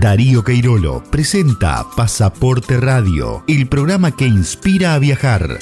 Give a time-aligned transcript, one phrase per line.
[0.00, 5.58] Darío Queirolo presenta Pasaporte Radio, el programa que inspira a viajar.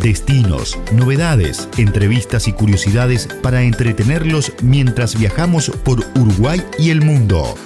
[0.00, 7.56] Destinos, novedades, entrevistas y curiosidades para entretenerlos mientras viajamos por Uruguay y el mundo.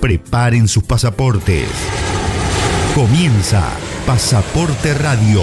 [0.00, 1.68] Preparen sus pasaportes.
[2.92, 3.70] Comienza
[4.04, 5.42] Pasaporte Radio.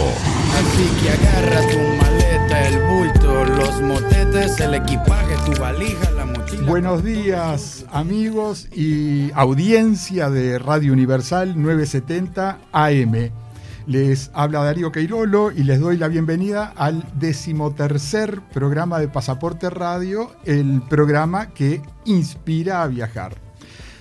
[0.59, 6.42] Así que agarra tu maleta, el bulto, los motetes, el equipaje, tu valija, la mochila.
[6.65, 13.31] Buenos días amigos y audiencia de Radio Universal 970 AM.
[13.85, 20.31] Les habla Darío Queirolo y les doy la bienvenida al decimotercer programa de Pasaporte Radio,
[20.45, 23.35] el programa que inspira a viajar.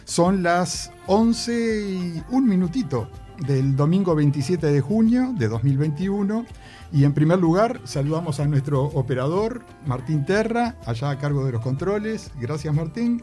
[0.05, 3.09] Son las 11 y un minutito
[3.47, 6.47] del domingo 27 de junio de 2021.
[6.93, 11.63] Y en primer lugar, saludamos a nuestro operador, Martín Terra, allá a cargo de los
[11.63, 12.31] controles.
[12.41, 13.23] Gracias, Martín.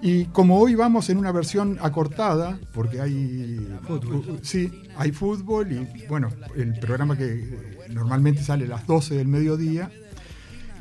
[0.00, 6.06] Y como hoy vamos en una versión acortada, porque hay fútbol, sí, hay fútbol y
[6.06, 9.90] bueno, el programa que normalmente sale a las 12 del mediodía,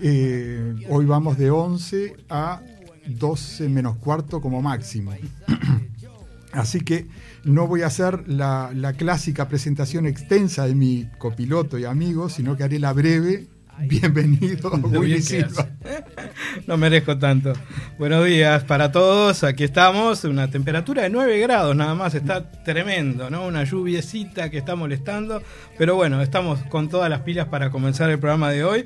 [0.02, 2.62] eh, hoy vamos de 11 a
[3.08, 5.14] 12 menos cuarto como máximo.
[6.56, 7.08] Así que
[7.44, 12.56] no voy a hacer la, la, clásica presentación extensa de mi copiloto y amigo, sino
[12.56, 13.48] que haré la breve.
[13.78, 15.68] Bienvenido, Willy Silva.
[16.66, 17.52] No merezco tanto.
[18.00, 19.44] Buenos días para todos.
[19.44, 20.24] Aquí estamos.
[20.24, 22.16] Una temperatura de 9 grados nada más.
[22.16, 23.46] Está tremendo, ¿no?
[23.46, 25.44] Una lluviecita que está molestando.
[25.78, 28.86] Pero bueno, estamos con todas las pilas para comenzar el programa de hoy.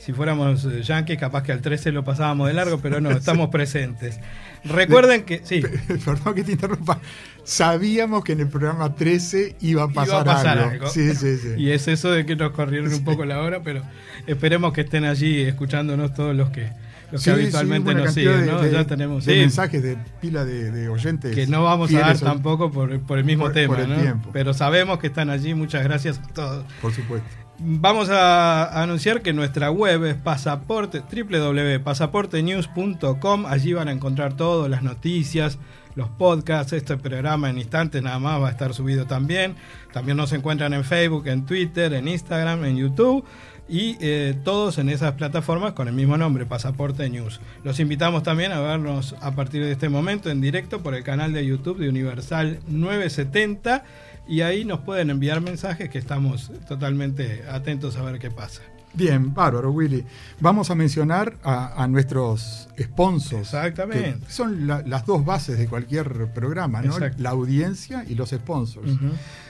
[0.00, 4.18] Si fuéramos yankees, capaz que al 13 lo pasábamos de largo, pero no, estamos presentes.
[4.64, 5.42] Recuerden que.
[5.44, 5.60] Sí.
[6.04, 6.98] Perdón que te interrumpa.
[7.44, 10.70] Sabíamos que en el programa 13 iba a pasar, iba a pasar algo.
[10.70, 10.88] algo.
[10.88, 11.48] Sí, sí, sí.
[11.58, 13.82] Y es eso de que nos corrieron un poco la hora, pero
[14.26, 16.70] esperemos que estén allí escuchándonos todos los que,
[17.12, 18.46] los Sí, que habitualmente sí, nos siguen.
[18.46, 18.60] ¿no?
[18.62, 19.24] de- ya tenemos.
[19.26, 21.34] de mensajes de pila de, de oyentes.
[21.34, 23.96] que no vamos a dar tampoco por, por el mismo por- tema, por el ¿no?
[24.00, 24.30] tiempo.
[24.32, 25.52] Pero sabemos que están allí.
[25.54, 26.64] Muchas gracias a todos.
[26.80, 27.28] Por supuesto.
[27.62, 33.44] Vamos a anunciar que nuestra web es pasaporte, www.pasaportenews.com.
[33.44, 35.58] Allí van a encontrar todo, las noticias,
[35.94, 36.72] los podcasts.
[36.72, 39.56] Este programa en instantes nada más va a estar subido también.
[39.92, 43.26] También nos encuentran en Facebook, en Twitter, en Instagram, en YouTube.
[43.68, 47.42] Y eh, todos en esas plataformas con el mismo nombre, Pasaporte News.
[47.62, 51.34] Los invitamos también a vernos a partir de este momento en directo por el canal
[51.34, 53.84] de YouTube de Universal 970
[54.30, 58.62] y ahí nos pueden enviar mensajes que estamos totalmente atentos a ver qué pasa.
[58.92, 60.04] Bien, bárbaro, Willy.
[60.40, 63.42] Vamos a mencionar a, a nuestros sponsors.
[63.54, 64.16] Exactamente.
[64.26, 66.94] que son la- las dos bases de cualquier programa, ¿no?
[66.94, 67.22] Exacto.
[67.22, 68.90] La audiencia y los sponsors.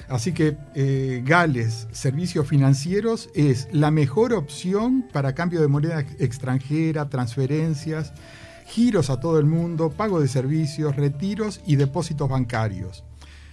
[0.08, 6.20] Así que eh, Gales Servicios Financieros es la mejor opción para cambio de moneda ex-
[6.20, 8.12] extranjera, transferencias,
[8.66, 13.04] giros a todo el mundo, pago de servicios, retiros y depósitos bancarios.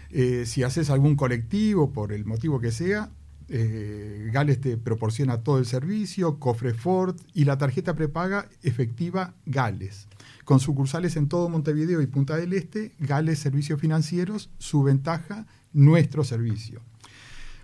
[0.09, 3.11] Eh, si haces algún colectivo, por el motivo que sea,
[3.49, 10.07] eh, Gales te proporciona todo el servicio, cofre Ford y la tarjeta prepaga efectiva Gales.
[10.43, 16.23] Con sucursales en todo Montevideo y Punta del Este, Gales Servicios Financieros, su ventaja, nuestro
[16.23, 16.81] servicio.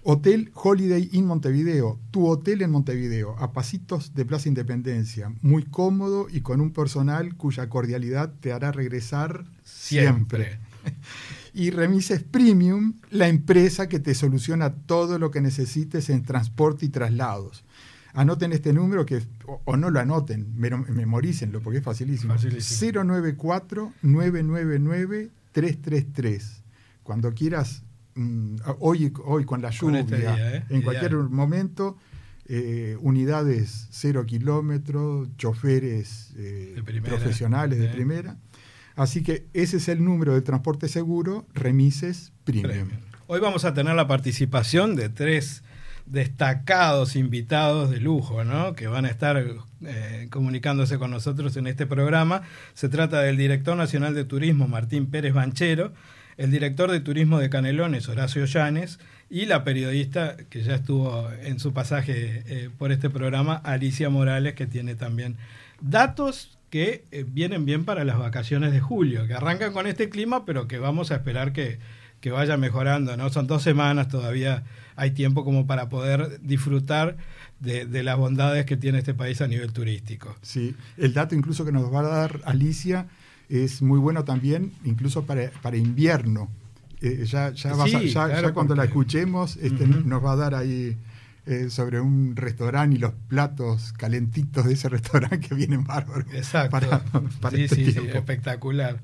[0.06, 6.28] Hotel Holiday Inn Montevideo, tu hotel en Montevideo, a pasitos de Plaza Independencia, muy cómodo
[6.30, 10.60] y con un personal cuya cordialidad te hará regresar siempre.
[11.54, 16.90] Y Remises Premium, la empresa que te soluciona todo lo que necesites en transporte y
[16.90, 17.64] traslados.
[18.14, 22.34] Anoten este número que, o, o no lo anoten, memorícenlo porque es facilísimo.
[22.34, 22.92] Facilísimo.
[24.04, 26.42] 094-999-333.
[27.04, 27.84] Cuando quieras,
[28.16, 30.66] mm, hoy, hoy con la Con lluvia, este día, ¿eh?
[30.70, 31.98] en cualquier momento,
[32.46, 38.38] eh, unidades cero kilómetros, choferes eh, De primera, profesionales de primera.
[38.96, 42.90] Así que ese es el número de transporte seguro, Remises Premium.
[43.28, 45.64] Hoy vamos a tener la participación de tres
[46.06, 48.74] destacados invitados de lujo, ¿no?
[48.74, 49.44] Que van a estar
[49.82, 52.44] eh, comunicándose con nosotros en este programa.
[52.74, 55.94] Se trata del director nacional de turismo, Martín Pérez Banchero,
[56.38, 59.00] el director de turismo de Canelones, Horacio Llanes,
[59.30, 64.54] y la periodista que ya estuvo en su pasaje eh, por este programa, Alicia Morales,
[64.54, 65.38] que tiene también
[65.82, 70.44] datos que eh, vienen bien para las vacaciones de julio, que arrancan con este clima,
[70.44, 71.78] pero que vamos a esperar que,
[72.20, 73.30] que vaya mejorando, ¿no?
[73.30, 74.64] Son dos semanas, todavía
[74.96, 77.16] hay tiempo como para poder disfrutar
[77.60, 80.36] de, de, las bondades que tiene este país a nivel turístico.
[80.42, 83.06] Sí, el dato incluso que nos va a dar Alicia
[83.50, 86.50] es muy bueno también, incluso para, para invierno.
[87.02, 90.32] Eh, ya ya, vas a, Sí, ya, claro, ya cuando la escuchemos este, nos va
[90.32, 90.98] a dar ahí
[91.46, 96.34] eh, sobre un restaurante y los platos calentitos de ese restaurante que vienen bárbaros.
[96.34, 96.72] Exacto.
[96.72, 97.00] Para,
[97.42, 98.18] para sí, este sí, sí, tiempo.
[98.18, 99.00] espectacular.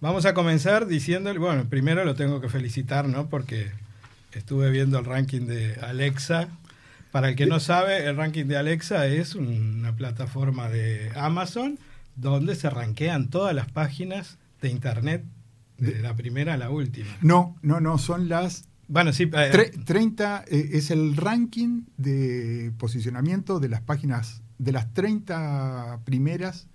[0.00, 3.28] Vamos a comenzar diciéndole, bueno, primero lo tengo que felicitar, ¿no?
[3.28, 3.70] Porque
[4.32, 6.48] estuve viendo el ranking de Alexa.
[7.12, 11.78] Para el que no sabe, el ranking de Alexa es una plataforma de Amazon
[12.16, 15.24] donde se rankean todas las páginas de internet,
[15.78, 17.08] De- la primera a la última.
[17.20, 22.72] No, no, no, son las Bueno, sí, eh, tre- 30, eh, es el ranking de
[22.76, 26.66] posicionamiento de las páginas, de las 30 primeras,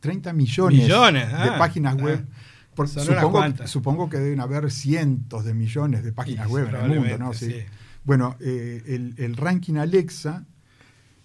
[0.00, 2.02] 30 millones, Millones, de ah, páginas ah.
[2.02, 2.26] web.
[2.74, 2.88] Por-
[3.68, 7.34] supongo, que deben haber cientos de millones de páginas web en el mundo, ¿no?
[7.34, 7.46] Sí.
[7.50, 7.56] sí.
[8.04, 10.46] Bueno, eh, el, el ranking Alexa,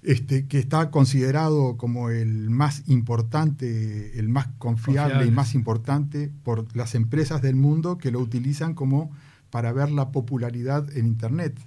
[0.04, 5.26] este, que está considerado como el más importante, el más confiable, Confiable.
[5.28, 9.12] y más importante por las empresas del mundo que lo utilizan como
[9.56, 11.58] para ver la popularidad en Internet.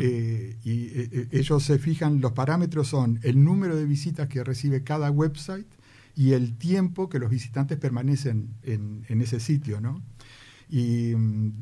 [0.00, 4.44] Eh, y eh, eh, ellos se fijan, los parámetros son el número de visitas que
[4.44, 5.66] recibe cada website
[6.14, 10.00] y el tiempo que los visitantes permanecen en, en ese sitio, ¿no?
[10.70, 11.52] Y mm,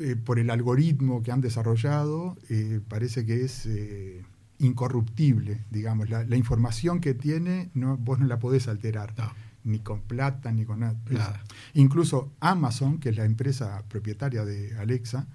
[0.00, 4.26] eh, por el algoritmo que han desarrollado, eh, parece que es eh,
[4.58, 6.10] incorruptible, digamos.
[6.10, 9.32] La, la información que tiene, no, vos no la podés alterar, No.
[9.68, 10.96] Ni con plata, ni con nada.
[11.74, 15.26] Incluso Amazon, que es la empresa propietaria de Alexa,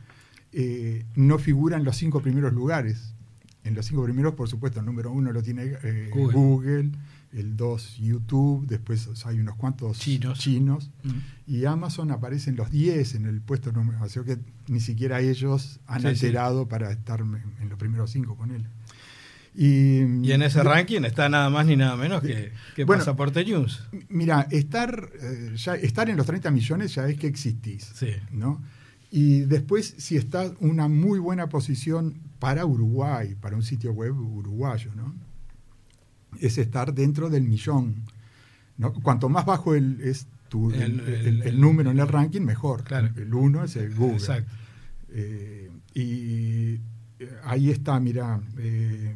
[0.51, 3.13] eh, no figura en los cinco primeros lugares.
[3.63, 6.33] En los cinco primeros, por supuesto, el número uno lo tiene eh, Google.
[6.37, 6.91] Google.
[7.31, 10.37] el dos YouTube, después hay unos cuantos Chinos.
[10.37, 11.09] chinos Mm.
[11.47, 14.37] y Amazon aparece en los 10 en el puesto número, o sea que
[14.67, 16.09] ni siquiera ellos han Sí, sí.
[16.27, 18.67] alterado para estar en los primeros cinco con él.
[19.55, 23.45] Y, Y en ese ranking está nada más ni nada menos que, que Bueno, Pasaporte
[23.45, 23.83] News.
[24.09, 27.91] Mira, estar, eh, ya, estar en los 30 millones ya es que existís.
[27.93, 28.11] Sí.
[28.31, 28.61] ¿no?
[29.11, 34.91] Y después, si está una muy buena posición para Uruguay, para un sitio web uruguayo,
[34.95, 35.13] ¿no?
[36.39, 38.03] es estar dentro del millón.
[38.77, 38.93] ¿no?
[38.93, 42.83] Cuanto más bajo el, es tu, el, número en el ranking, mejor.
[42.83, 43.09] Claro.
[43.15, 44.15] El uno es el Google.
[44.17, 44.51] Exacto.
[45.09, 46.79] Eh, y
[47.19, 49.15] eh, ahí está, mira, eh,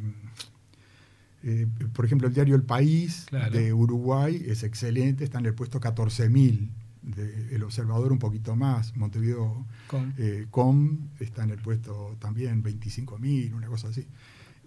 [1.42, 3.56] eh, por ejemplo, el diario El País Claro.
[3.56, 6.68] de Uruguay es excelente, está en el puesto 14.000,
[7.02, 12.62] de El Observador un poquito más, Montevideo Con- eh, Com está en el puesto también
[12.62, 14.06] 25.000, una cosa así.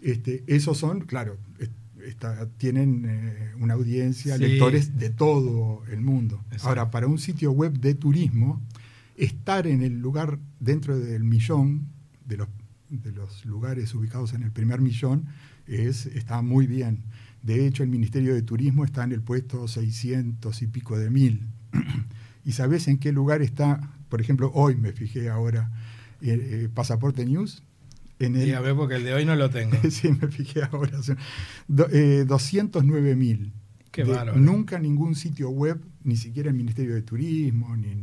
[0.02, 1.70] Este, esos son, claro, es-
[2.06, 4.44] está- tienen eh, una audiencia, Sí.
[4.44, 6.42] lectores de todo el mundo.
[6.46, 6.70] Exacto.
[6.70, 8.60] Ahora, para un sitio web de turismo,
[9.18, 11.90] estar en el lugar dentro del millón,
[12.26, 12.48] de los,
[12.98, 15.26] de los lugares ubicados en el primer millón,
[15.68, 17.04] es, está muy bien.
[17.42, 21.48] De hecho, el Ministerio de Turismo está en el puesto 600 y pico de mil.
[22.46, 23.92] ¿Y sabés en qué lugar está?
[24.10, 25.72] Por ejemplo, hoy me fijé ahora,
[26.22, 27.64] eh, eh, Pasaporte News.
[28.20, 29.76] En el, Dígame porque el de hoy no lo tengo.
[29.90, 31.00] sí, me fijé ahora.
[31.00, 31.18] o sea,
[31.68, 33.54] do- eh, 209 mil.
[33.92, 34.34] Qué De-.
[34.36, 37.96] Nunca ningún sitio web, ni siquiera el Ministerio de Turismo, ni,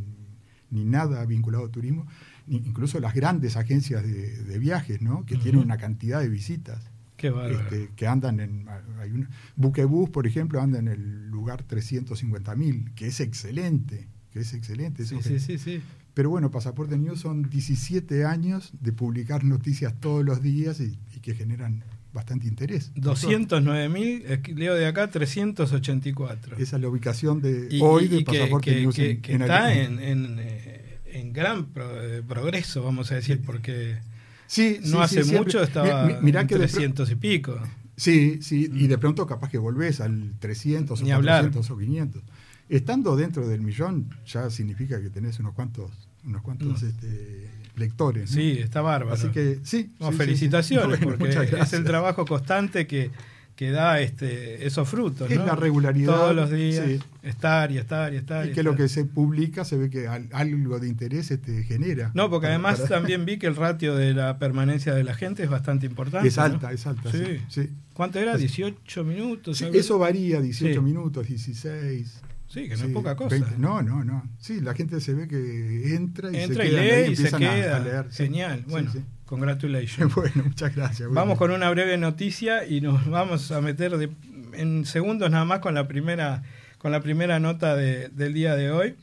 [0.70, 2.06] ni nada vinculado a turismo,
[2.50, 5.24] incluso las grandes agencias de, de viajes, ¿no?
[5.26, 6.82] que tienen una cantidad de visitas.
[7.16, 8.66] Qué este, que andan en.
[9.00, 14.06] Hay una, Buquebus, por ejemplo, anda en el lugar 350 mil, que es excelente.
[14.30, 15.04] Que es excelente.
[15.04, 15.80] sí, sí, sí, sí.
[16.14, 21.20] Pero bueno, Pasaporte News son 17 años de publicar noticias todos los días y, y
[21.20, 22.92] que generan bastante interés.
[22.94, 26.56] 209.000, leo de acá 384.
[26.58, 29.32] Esa es la ubicación de Y- hoy y- de Pasaporte que- News que- en, que
[29.34, 29.98] en está en,
[30.38, 30.77] eh,
[31.12, 33.98] en gran pro- eh, progreso, vamos a decir, porque
[34.46, 37.14] Sí, sí, no hace sí, mucho estaba Mi- mirá en que de pro- 300 y
[37.16, 37.60] pico.
[37.96, 41.42] Sí, sí, y de pronto capaz que volvés al 300 o Ni hablar.
[41.42, 42.22] 400 o 500.
[42.68, 45.90] Estando dentro del millón ya significa que tenés unos cuantos,
[46.24, 46.86] unos cuantos Mm.
[46.86, 48.30] este, lectores.
[48.30, 48.36] ¿no?
[48.36, 49.14] Sí, está bárbaro.
[49.14, 49.90] Así que sí.
[50.00, 51.04] No, sí, felicitaciones, sí.
[51.04, 53.10] Bueno, porque es el trabajo constante que,
[53.58, 55.28] que da este, esos frutos.
[55.28, 55.44] Es ¿no?
[55.44, 57.00] la regularidad, Todos los días, sí.
[57.24, 58.46] estar y estar y estar.
[58.46, 61.64] Y y que lo que se publica se ve que al- algo de interés este,
[61.64, 62.12] genera.
[62.14, 65.42] No, porque además para- también vi que el ratio de la permanencia de la gente
[65.42, 66.28] es bastante importante.
[66.28, 66.44] Es ¿no?
[66.44, 67.10] alta, es alta.
[67.10, 67.40] Sí.
[67.48, 67.68] Sí.
[67.94, 68.34] ¿Cuánto era?
[68.34, 69.58] Así- ¿18 minutos?
[69.58, 70.80] Sí, eso varía, 18 Sí.
[70.80, 72.20] minutos, 16.
[72.46, 73.30] Sí, que no es poca cosa.
[73.30, 73.58] 20.
[73.58, 74.22] No, no, no.
[74.38, 77.16] Sí, la gente se ve que entra y Entra se y queda ahí, lee y
[77.16, 77.76] se queda.
[77.76, 78.06] a leer.
[78.12, 78.64] Genial.
[78.68, 78.92] Bueno.
[79.28, 80.12] Congratulations.
[80.16, 81.08] Bueno, muchas gracias.
[81.12, 84.10] Vamos con una breve noticia y nos vamos a meter de-
[84.54, 86.42] en segundos nada más con la primera
[86.78, 88.94] con la primera nota del día de hoy.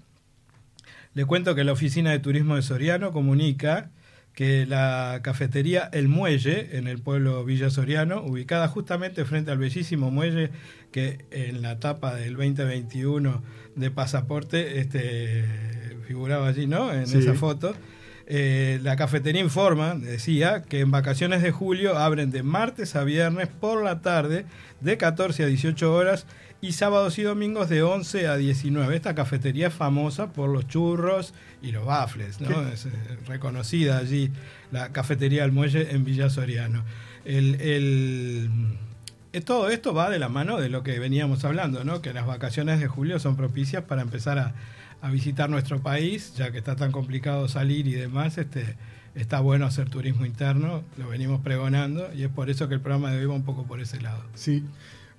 [1.13, 3.89] Le cuento que la Oficina de Turismo de Soriano comunica
[4.33, 10.11] que la cafetería El Muelle, en el pueblo Villa Soriano, ubicada justamente frente al bellísimo
[10.11, 10.51] muelle
[10.91, 13.43] que en la etapa del 2021
[13.75, 15.45] de pasaporte este,
[16.07, 16.91] figuraba allí, ¿no?
[16.93, 17.75] En esa foto.
[18.27, 23.47] Eh, la cafetería informa, decía, que en vacaciones de julio abren de martes a viernes
[23.47, 24.45] por la tarde
[24.81, 26.25] de 14 a 18 horas
[26.59, 28.95] y sábados y domingos de 11 a 19.
[28.95, 32.67] Esta cafetería es famosa por los churros y los bafles, ¿no?
[32.67, 32.91] Es eh,
[33.27, 34.31] reconocida allí
[34.71, 36.83] la cafetería del muelle en Villa Soriano.
[37.25, 38.49] El, el,
[39.41, 42.01] todo esto va de la mano de lo que veníamos hablando, ¿no?
[42.01, 44.53] Que las vacaciones de julio son propicias para empezar a
[45.05, 48.75] a visitar nuestro país, ya que está tan complicado salir y demás, este,
[49.13, 53.11] está bueno hacer turismo interno, lo venimos pregonando y es por eso que el programa
[53.11, 54.23] de hoy va un poco por ese lado.
[54.33, 54.63] Sí.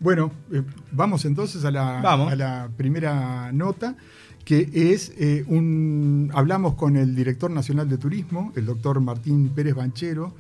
[0.01, 3.97] Bueno, eh, vamos entonces a la, a la primera nota,
[4.45, 6.31] que es eh, un.
[6.35, 10.35] Hablamos con el director nacional de turismo, el doctor Martín Pérez Banchero,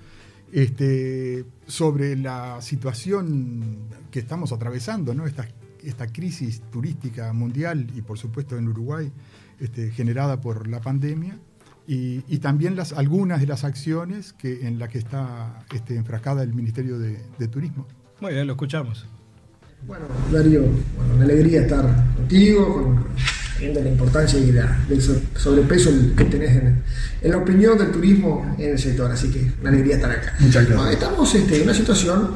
[0.53, 5.26] este, sobre la situación que estamos atravesando, ¿no?
[5.26, 5.49] Esta,
[5.83, 9.11] esta crisis turística mundial y por supuesto en Uruguay
[9.61, 11.38] este, generada por la pandemia
[11.88, 16.53] y, también las, algunas de las acciones que, en las que está este, enfrascada el
[16.53, 17.87] Ministerio de, Turismo.
[18.21, 19.07] Muy bien, lo escuchamos.
[19.87, 21.85] Bueno, Darío, bueno, una alegría estar
[22.17, 23.07] contigo, con,
[23.58, 25.02] viendo la importancia y del
[25.36, 26.82] sobrepeso que tenés en,
[27.22, 30.34] la opinión del turismo en el sector, así que una alegría estar acá.
[30.38, 30.92] Muchas gracias.
[30.92, 32.30] estamos este, en una situación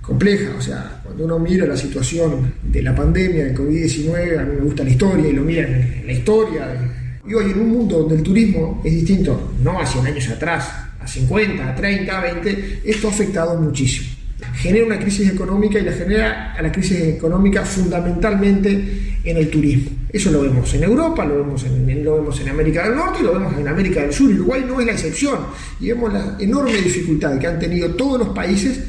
[0.00, 0.50] compleja.
[0.56, 4.62] O sea, cuando uno mira la situación de la pandemia del COVID-19, a mí me
[4.62, 6.92] gusta la historia y lo miran en la historia.
[7.28, 10.68] Y hoy en un mundo donde el turismo es distinto, no hace años atrás,
[11.00, 14.15] a 50, a 30, a 20, esto ha afectado muchísimo.
[14.56, 19.90] Genera una crisis económica y la genera a la crisis económica fundamentalmente en el turismo.
[20.12, 23.22] Eso lo vemos en Europa, lo vemos en, lo vemos en América del Norte y
[23.24, 24.30] lo vemos en América del Sur.
[24.30, 25.38] Uruguay no es la excepción.
[25.80, 28.80] Y vemos la enorme dificultad que han tenido todos los países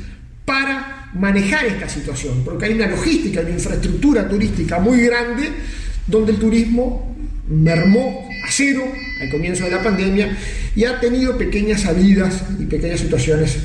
[0.44, 5.50] para manejar esta situación, porque hay una logística, una infraestructura turística muy grande
[6.06, 7.16] donde el turismo
[7.50, 8.84] mermó a cero
[9.22, 10.38] al comienzo de la pandemia
[10.76, 13.58] y ha tenido pequeñas salidas y pequeñas situaciones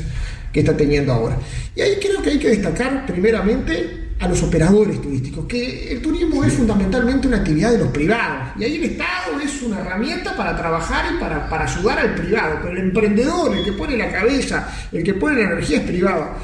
[0.52, 1.37] que está teniendo ahora.
[1.75, 6.44] Y ahí creo que hay que destacar primeramente a los operadores turísticos, que el turismo
[6.44, 10.56] es fundamentalmente una actividad de los privados, y ahí el Estado es una herramienta para
[10.56, 14.68] trabajar y para, para ayudar al privado, pero el emprendedor, el que pone la cabeza,
[14.92, 16.37] el que pone la energía es privado.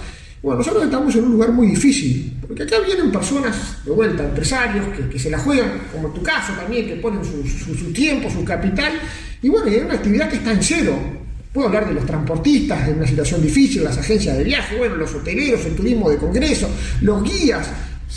[0.43, 4.87] Bueno, nosotros estamos en un lugar muy difícil, porque acá vienen personas, de vuelta, empresarios,
[5.11, 8.93] que, se la juegan, como en tu caso también, que ponen su, tiempo, su capital,
[9.43, 11.18] y bueno, hay una actividad que está en cero.
[11.53, 15.15] Puedo hablar de los transportistas en una situación difícil, las agencias de viaje, bueno, los
[15.15, 16.69] hoteleros, el turismo de congreso,
[17.01, 17.69] los guías,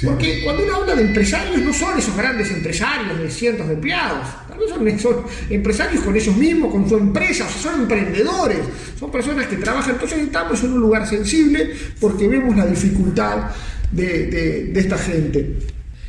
[0.06, 4.26] porque cuando uno habla de empresarios, no son esos grandes empresarios de cientos de empleados,
[4.48, 5.18] tal vez son,
[5.50, 8.60] empresarios con ellos mismos, con su empresa, son emprendedores,
[8.98, 9.94] son personas que trabajan.
[9.94, 13.52] Entonces estamos en un lugar sensible porque vemos la dificultad
[13.92, 15.58] de, esta gente.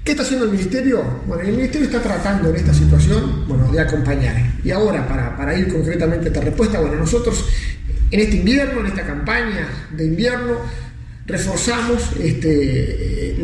[0.05, 1.01] ¿Qué está haciendo el Ministerio?
[1.27, 4.35] Bueno, el Ministerio está tratando en esta situación bueno, de acompañar.
[4.65, 7.45] Y ahora, para, para ir concretamente a esta respuesta, bueno, nosotros
[8.11, 10.57] en este invierno, en esta campaña de invierno,
[11.25, 13.39] reforzamos este,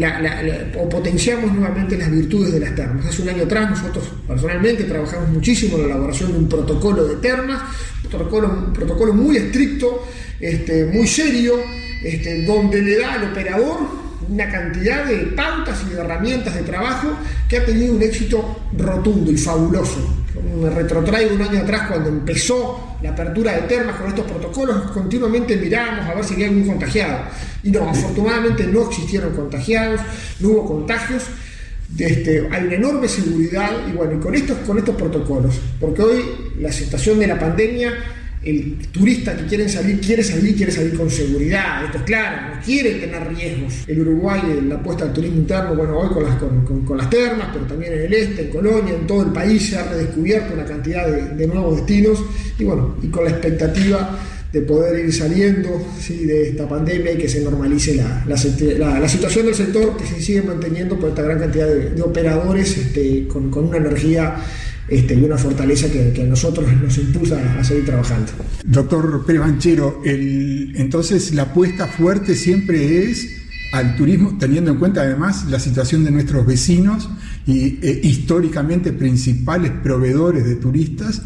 [0.76, 3.06] o potenciamos nuevamente las virtudes de las termas.
[3.06, 7.16] Hace un año atrás nosotros personalmente trabajamos muchísimo en la elaboración de un protocolo de
[7.16, 7.62] termas,
[8.02, 10.08] un protocolo, protocolo muy estricto,
[10.40, 11.54] este, muy serio,
[12.02, 17.08] este, donde le da al operador una cantidad de pautas y de herramientas de trabajo
[17.48, 20.24] que ha tenido un éxito rotundo y fabuloso.
[20.60, 25.56] Me retrotraigo un año atrás cuando empezó la apertura de termas con estos protocolos, continuamente
[25.56, 27.18] mirábamos a ver si había algún contagiado.
[27.62, 30.00] Y no, afortunadamente no existieron contagiados,
[30.40, 31.24] no hubo contagios.
[31.96, 36.24] Este, hay una enorme seguridad y bueno, y con estos, con estos protocolos, porque hoy
[36.60, 37.94] la situación de la pandemia
[38.44, 42.62] el turista que quiere salir, quiere salir, quiere salir con seguridad, esto es claro, no
[42.62, 43.84] quiere tener riesgos.
[43.86, 47.66] El Uruguay, la apuesta al turismo interno, bueno, hoy con las, con, las termas, pero
[47.66, 51.06] también en el este, en Colonia, en todo el país se ha redescubierto una cantidad
[51.08, 52.22] de, nuevos destinos
[52.58, 54.18] y bueno, y con la expectativa
[54.52, 59.54] de poder ir saliendo de esta pandemia y que se normalice la, la, situación del
[59.54, 63.76] sector que se sigue manteniendo por esta gran cantidad de, operadores este, con, con una
[63.76, 64.36] energía
[64.88, 68.32] este, una fortaleza que, a nosotros nos impulsa a seguir trabajando.
[68.64, 73.38] Doctor Pérez Banchero, entonces la apuesta fuerte siempre es
[73.72, 77.10] al turismo, teniendo en cuenta además la situación de nuestros vecinos
[77.46, 81.22] y eh, históricamente principales proveedores de turistas,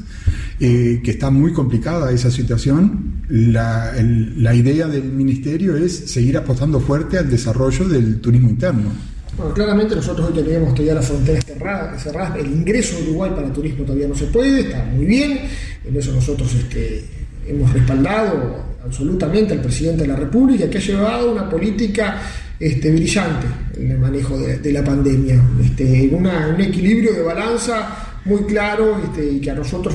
[0.58, 3.22] eh, que está muy complicada esa situación.
[3.28, 9.11] La idea del ministerio es seguir apostando fuerte al desarrollo del turismo interno.
[9.36, 13.84] Bueno, claramente nosotros hoy tenemos todavía las fronteras cerradas, el ingreso a Uruguay para turismo
[13.84, 15.40] todavía no se puede, está muy bien,
[15.84, 17.04] en eso nosotros este,
[17.46, 22.20] hemos respaldado absolutamente al presidente de la República que ha llevado una política
[22.60, 23.46] este, brillante
[23.78, 29.40] en el manejo de, la pandemia, este, un equilibrio de balanza muy claro este, y
[29.40, 29.94] que a nosotros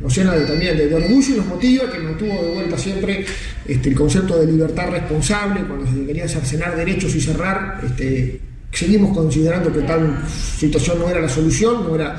[0.00, 3.24] nos, llena de, también de, orgullo y nos motiva, que mantuvo de vuelta siempre
[3.66, 7.80] este, el concepto de libertad responsable cuando se quería cercenar derechos y cerrar.
[7.84, 8.40] Este,
[8.72, 12.16] seguimos considerando que tal situación no era la solución, no era.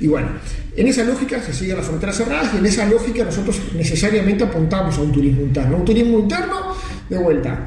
[0.00, 0.28] Y bueno,
[0.76, 4.96] en esa lógica se siguen las fronteras cerradas y en esa lógica nosotros necesariamente apuntamos
[4.96, 5.76] a un turismo interno.
[5.76, 6.76] Un turismo interno,
[7.08, 7.66] de vuelta,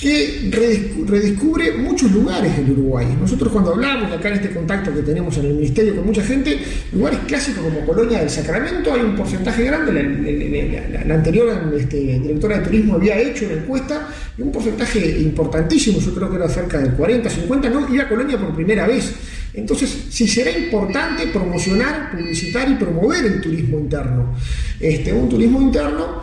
[0.00, 0.48] que
[1.06, 3.06] redescubre muchos lugares del Uruguay.
[3.20, 6.58] Nosotros cuando hablamos, acá en este contacto que tenemos en el Ministerio con mucha gente,
[6.92, 12.64] lugares clásicos como Colonia del Sacramento, hay un porcentaje grande, la, anterior este, directora de
[12.64, 16.94] turismo había hecho una encuesta, y un porcentaje importantísimo, yo creo que era cerca del
[16.94, 19.12] 40, 50, no iba a Colonia por primera vez.
[19.52, 24.34] Entonces, si será importante promocionar, publicitar y promover el turismo interno.
[24.78, 26.22] Este, un turismo interno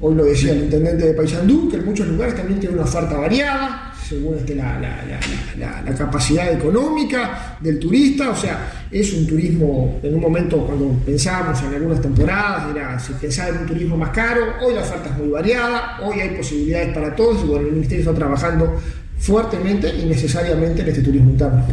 [0.00, 3.16] Hoy lo decía el intendente de Paysandú, que en muchos lugares también tiene una oferta
[3.16, 8.30] variada, según este, la, capacidad económica del turista.
[8.30, 13.12] O sea, es un turismo, en un momento cuando pensábamos en algunas temporadas, era, se
[13.14, 16.92] pensaba en un turismo más caro, hoy la oferta es muy variada, hoy hay posibilidades
[16.92, 18.80] para todos y bueno, el Ministerio está trabajando
[19.18, 21.64] fuertemente y necesariamente en este turismo interno.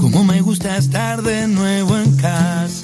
[0.00, 2.83] Como me gusta estar de nuevo en casa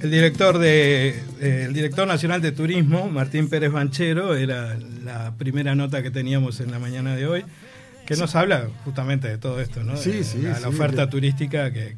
[0.00, 1.08] el director, de,
[1.40, 6.60] eh, el director nacional de turismo, Martín Pérez Banchero, era la primera nota que teníamos
[6.60, 7.44] en la mañana de hoy,
[8.06, 9.96] que nos habla justamente de todo esto, ¿no?
[9.96, 10.42] Sí, sí.
[10.42, 11.94] La, oferta turística que,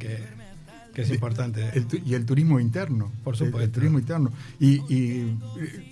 [0.95, 1.71] es importante.
[2.05, 3.11] y el turismo interno.
[3.25, 3.61] Por supuesto.
[3.61, 4.33] El, turismo interno.
[4.61, 5.39] Y, y,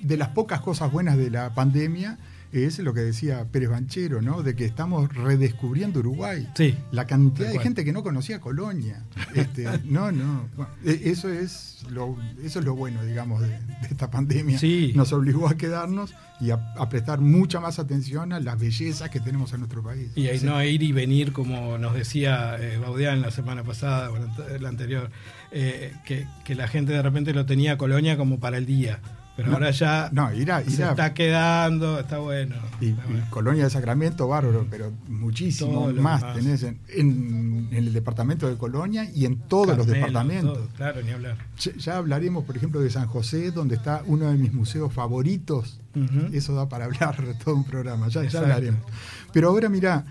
[0.02, 2.18] de las pocas cosas buenas de la pandemia
[2.52, 4.42] es lo que decía Pérez Banchero, ¿no?
[4.42, 6.48] De que estamos redescubriendo Uruguay.
[6.56, 6.74] Sí.
[6.90, 9.04] La cantidad de gente que no conocía Colonia.
[9.34, 10.48] Este, no, no.
[10.84, 13.56] E, eso es lo, eso es lo bueno, digamos, de,
[13.88, 14.58] esta pandemia.
[14.58, 14.92] Sí.
[14.96, 16.58] Nos obligó a quedarnos y a,
[16.88, 20.10] prestar mucha más atención a las bellezas que tenemos en nuestro país.
[20.16, 24.58] Y no a ir y venir, como nos decía eh, Baudián la semana pasada, o
[24.58, 25.10] la anterior,
[25.52, 29.00] eh, que, que la gente de repente lo tenía Colonia como para el día
[29.36, 32.56] pero ahora ya no, se está quedando, está bueno.
[32.80, 32.94] Y,
[33.30, 39.36] Colonia de Sacramento, bárbaro, pero muchísimo más, tenés en, el departamento de Colonia y en
[39.36, 40.68] todos los departamentos.
[40.76, 41.36] claro, ni hablar.
[41.56, 45.80] Ya, hablaremos, por ejemplo, de San José, donde está uno de mis museos favoritos.
[46.32, 48.80] Eso da para hablar todo un programa, ya, ya hablaremos.
[49.32, 50.04] Pero ahora mira,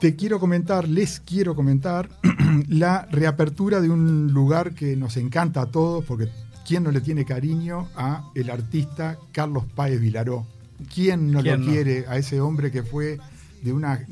[0.00, 2.08] te quiero comentar, les quiero comentar
[2.68, 6.28] la reapertura de un lugar que nos encanta a todos, porque
[6.70, 10.46] ¿Quién no le tiene cariño a el artista Carlos Páez Vilaró?
[10.94, 13.18] ¿Quién no lo quiere a ese hombre que fue
[13.60, 14.06] de una,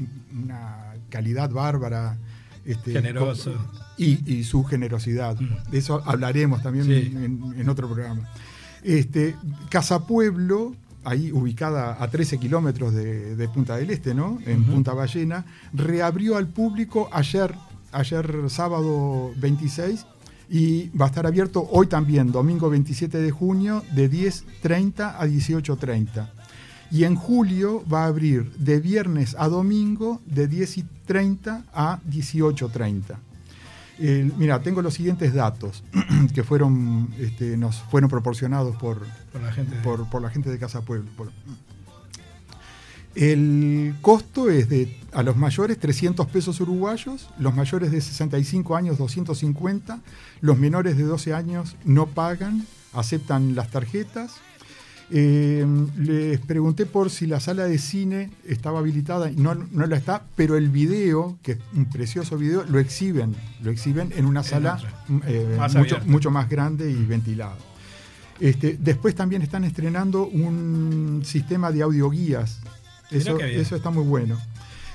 [1.09, 2.19] calidad bárbara?
[2.65, 3.55] Este, Generoso.
[3.97, 5.41] Y, su generosidad.
[5.41, 5.71] Mm.
[5.71, 6.91] De eso hablaremos también
[7.57, 8.29] en, otro programa.
[8.83, 9.37] Este,
[9.69, 14.41] Casa Pueblo, ahí ubicada a 13 kilómetros de, Punta del Este, ¿no?
[14.47, 17.55] En Punta Ballena, reabrió al público ayer,
[17.93, 20.07] ayer sábado 26
[20.49, 26.31] y va a estar abierto hoy también, domingo 27 de junio, de 10.30 a 18.30.
[26.91, 33.17] Y en julio va a abrir de viernes a domingo de 10.30 a 18.30.
[34.39, 35.85] mira, tengo los siguientes datos
[36.35, 39.03] que fueron, este, nos fueron proporcionados por,
[39.41, 39.83] la, gente de...
[39.83, 41.11] por, la gente de Casa Pueblo.
[43.19, 48.97] El costo es de a los mayores 300 pesos uruguayos, los mayores de 65 años
[48.97, 49.99] 250,
[50.41, 54.37] los menores de 12 años no pagan, aceptan las tarjetas.
[55.11, 59.97] Eh, les pregunté por si la sala de cine estaba habilitada y no, no la
[59.97, 64.45] está, pero el video, que es un precioso video, lo exhiben, lo exhiben en una
[64.45, 64.79] sala
[65.27, 65.59] eh,
[66.07, 67.57] mucho, más grande y ventilada.
[68.39, 72.61] Este, después también están estrenando un sistema de audioguías
[73.11, 74.39] eso, eso está muy bueno.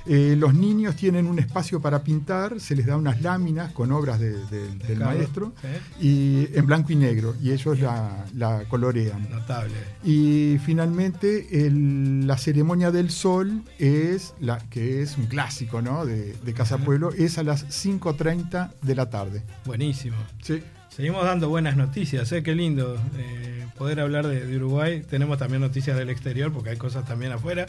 [0.06, 4.20] Eh, los niños tienen un espacio para pintar, se les da unas láminas con obras
[4.20, 5.54] del maestro
[6.00, 9.30] y en blanco y negro y ellos la, colorean.
[9.30, 9.76] Notable.
[10.04, 16.06] Y finalmente la ceremonia del sol es la que es un clásico ¿no?
[16.06, 19.42] de, Casa Pueblo, es a las 5.30 de la tarde.
[19.66, 20.18] Buenísimo.
[20.42, 20.62] Sí.
[20.90, 22.44] Seguimos dando buenas noticias, ¿eh?
[22.44, 25.02] qué lindo eh, poder hablar de, Uruguay.
[25.02, 27.66] Tenemos también noticias del exterior porque hay cosas también afuera.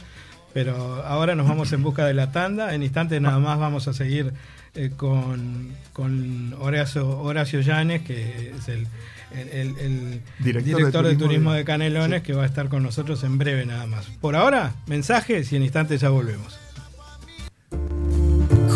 [0.54, 2.74] Pero ahora nos vamos en busca de la tanda.
[2.74, 4.32] En instantes nada más vamos a seguir
[4.76, 5.74] eh, con,
[6.60, 8.86] Horacio, Horacio Llanes, que es el,
[9.32, 13.86] el director, de, turismo de, Canelones, que va a estar con nosotros en breve nada
[13.86, 14.06] más.
[14.20, 16.56] Por ahora, mensajes y en instantes ya volvemos.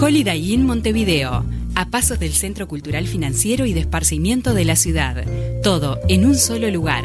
[0.01, 1.45] Holiday Inn Montevideo,
[1.77, 5.25] a pasos del Centro Cultural Financiero y de Esparcimiento de la ciudad.
[5.63, 7.05] Todo en un solo lugar.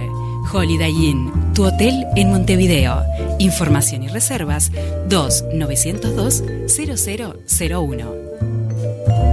[0.52, 3.04] Holiday Inn, tu hotel en Montevideo.
[3.40, 4.72] Información y reservas
[5.08, 9.33] 2 902 0001.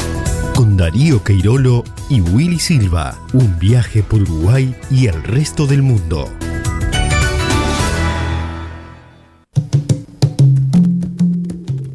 [0.61, 3.17] con Darío Queirolo y Willy Silva.
[3.33, 6.31] Un viaje por Uruguay y el resto del mundo.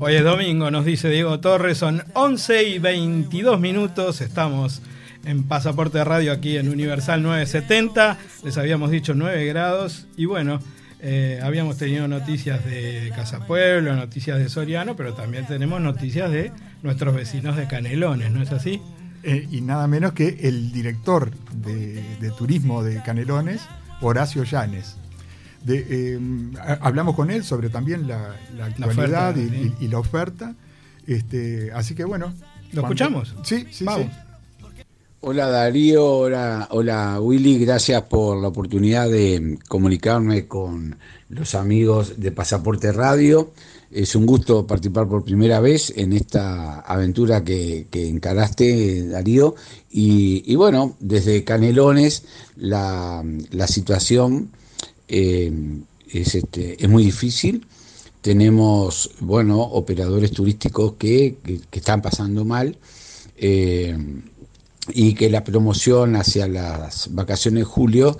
[0.00, 4.82] Hoy es domingo, nos dice Diego Torres, son 11 y 22 minutos, estamos
[5.24, 10.58] en Pasaporte Radio aquí en Universal 970, les habíamos dicho 9 grados y bueno,
[10.98, 16.50] eh, habíamos tenido noticias de Casa Pueblo, noticias de Soriano, pero también tenemos noticias de
[16.82, 18.80] nuestros vecinos de Canelones, ¿no es así?
[19.22, 23.60] Eh, y nada menos que el director de, turismo de Canelones,
[24.00, 24.96] Horacio Llanes.
[25.68, 26.18] Eh,
[26.80, 30.54] hablamos con él sobre también la, actualidad y, la oferta.
[31.06, 32.32] Este, así que bueno.
[32.72, 33.34] ¿Lo escuchamos?
[33.42, 34.10] Sí, sí, sí.
[35.20, 40.96] Hola Darío, hola, hola Willy, gracias por la oportunidad de comunicarme con
[41.30, 43.52] los amigos de Pasaporte Radio.
[43.96, 49.54] Es un gusto participar por primera vez en esta aventura que, encaraste, Darío.
[49.90, 52.24] Y, bueno, desde Canelones
[52.56, 53.24] la,
[53.66, 54.50] situación
[55.08, 55.50] eh,
[56.10, 57.66] es, este, es muy difícil.
[58.20, 61.38] Tenemos, bueno, operadores turísticos que,
[61.72, 62.76] están pasando mal.
[63.38, 63.96] Eh,
[64.92, 68.18] y que la promoción hacia las vacaciones de julio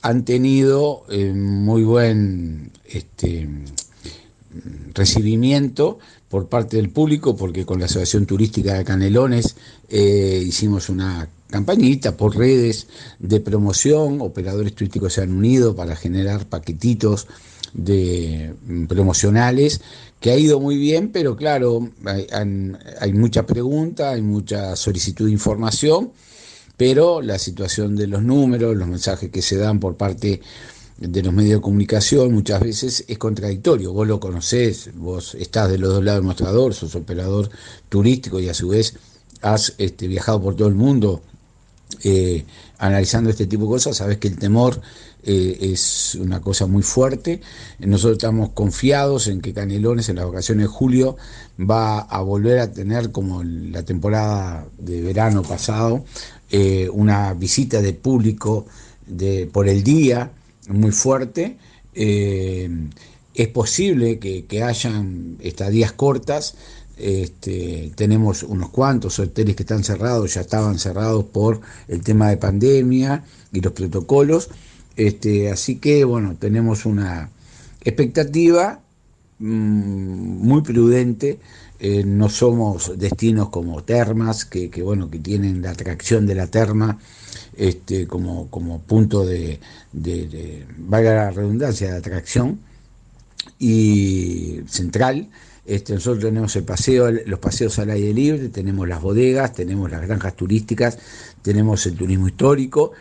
[0.00, 3.48] han tenido eh, muy buen este,
[4.94, 9.56] recibimiento por parte del público, porque con la Asociación Turística de Canelones
[9.88, 12.86] eh, hicimos una campañita por redes
[13.18, 17.26] de promoción, operadores turísticos se han unido para generar paquetitos
[17.72, 19.80] de mm, promocionales
[20.20, 26.10] que ha ido muy bien, pero claro, hay, mucha pregunta, hay mucha solicitud de información,
[26.76, 30.40] pero la situación de los números, los mensajes que se dan por parte de
[31.00, 33.92] los medios de comunicación muchas veces es contradictorio.
[33.92, 37.50] Vos lo conocés, vos estás de los dos lados del mostrador, sos operador
[37.88, 38.94] turístico y a su vez
[39.42, 41.22] has este, viajado por todo el mundo
[42.02, 42.44] eh,
[42.78, 44.80] analizando este tipo de cosas, sabes que el temor
[45.24, 47.40] eh, es una cosa muy fuerte.
[47.78, 51.16] Nosotros estamos confiados en que Canelones en las vacaciones de julio
[51.58, 56.04] va a volver a tener, como la temporada de verano pasado,
[56.50, 58.66] eh, una visita de público
[59.06, 60.30] de, por el día
[60.68, 61.58] muy fuerte.
[61.94, 62.68] Eh,
[63.34, 66.54] es posible que, que hayan estadías cortas.
[66.96, 72.36] Este, tenemos unos cuantos hoteles que están cerrados, ya estaban cerrados por el tema de
[72.36, 74.50] pandemia y los protocolos.
[74.96, 77.30] Este, así que, bueno, tenemos una
[77.84, 78.80] expectativa
[79.38, 81.38] mm, muy prudente.
[81.78, 86.98] Eh, no somos destinos como termas, que, bueno, que tienen la atracción de la terma
[87.58, 89.58] este, como, como punto de,
[89.92, 92.60] de, valga la redundancia, de atracción
[93.58, 95.28] y central.
[95.66, 96.56] Este, nosotros tenemos
[97.26, 100.98] los paseos al aire libre, tenemos las bodegas, tenemos las granjas turísticas,
[101.42, 102.92] tenemos el turismo histórico,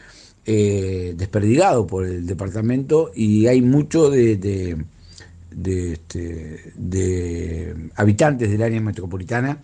[0.43, 9.59] eh, desperdigado por el departamento y hay mucho de, de, este, habitantes del área metropolitana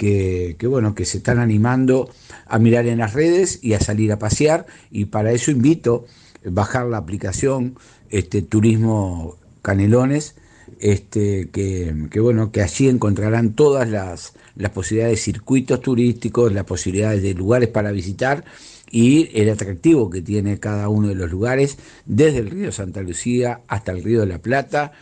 [0.00, 2.08] que, bueno, que se están animando
[2.46, 4.64] a mirar en las redes y a salir a pasear.
[4.90, 6.06] Y para eso invito
[6.46, 7.76] a bajar la aplicación
[8.08, 10.36] este, Turismo Canelones
[10.78, 16.64] este, que, que, bueno, que allí encontrarán todas las, las posibilidades de circuitos turísticos, las
[16.64, 18.44] posibilidades de lugares para visitar
[18.90, 23.60] y el atractivo que tiene cada uno de los lugares, desde el río Santa Lucía
[23.68, 24.92] hasta el río de la Plata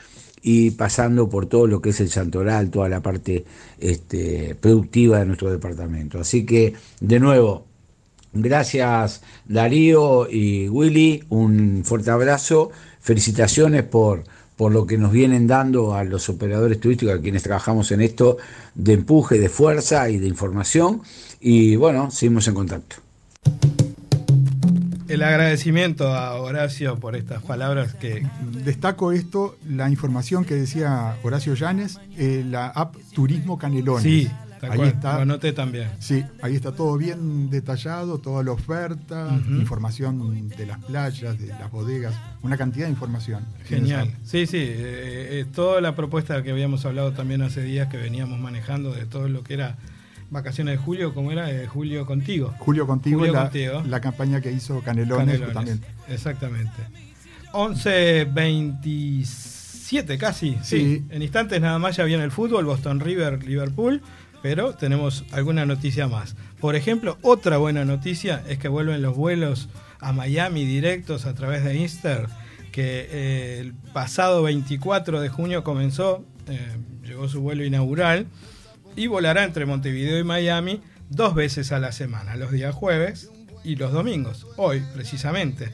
[0.43, 3.45] y pasando por todo lo que es el Santoral, toda la parte
[3.79, 6.21] este, productiva de nuestro departamento.
[6.21, 7.67] Así que, de nuevo,
[8.33, 12.71] gracias Darío y Willy, un fuerte abrazo,
[13.01, 14.25] felicitaciones por,
[14.57, 18.39] por lo que nos vienen dando a los operadores turísticos, a quienes trabajamos en esto,
[18.75, 21.03] de empuje, de fuerza y de información.
[21.41, 22.97] Y bueno, seguimos en contacto
[25.09, 28.27] el agradecimiento a Horacio por estas palabras que...
[28.65, 34.03] Destaco esto, la información que decía Horacio Llanes, eh, la app Turismo Canelones.
[34.03, 34.31] Sí,
[34.63, 35.17] ahí está.
[35.17, 35.89] Lo anoté también.
[35.99, 41.71] Sí, ahí está todo bien detallado, toda la oferta, información de las playas, de las
[41.71, 43.45] bodegas, una cantidad de información.
[43.65, 44.13] Genial.
[44.25, 48.39] Sí, sí, eh, eh, toda la propuesta que habíamos hablado también hace días que veníamos
[48.39, 49.77] manejando de todo lo que era
[50.31, 51.51] Vacaciones de Julio, ¿cómo era?
[51.51, 52.55] Eh, Julio Contigo.
[52.59, 53.51] Julio Contigo, la,
[53.87, 55.89] la, campaña que hizo Canelones, justamente.
[56.09, 56.83] Exactamente.
[57.53, 60.59] 11.27 casi.
[60.63, 61.05] Sí.
[61.09, 64.03] En instantes nada más ya viene el fútbol, Boston River, Liverpool,
[64.43, 66.37] pero tenemos alguna noticia más.
[66.61, 71.65] Por ejemplo, otra buena noticia es que vuelven los vuelos a Miami directos a través
[71.65, 72.27] de Inster,
[72.71, 78.27] que eh, el pasado 24 de junio comenzó, eh, llegó su vuelo inaugural
[78.99, 83.31] y volará entre Montevideo y Miami dos veces a la semana, los días jueves
[83.63, 85.71] y los domingos, hoy precisamente.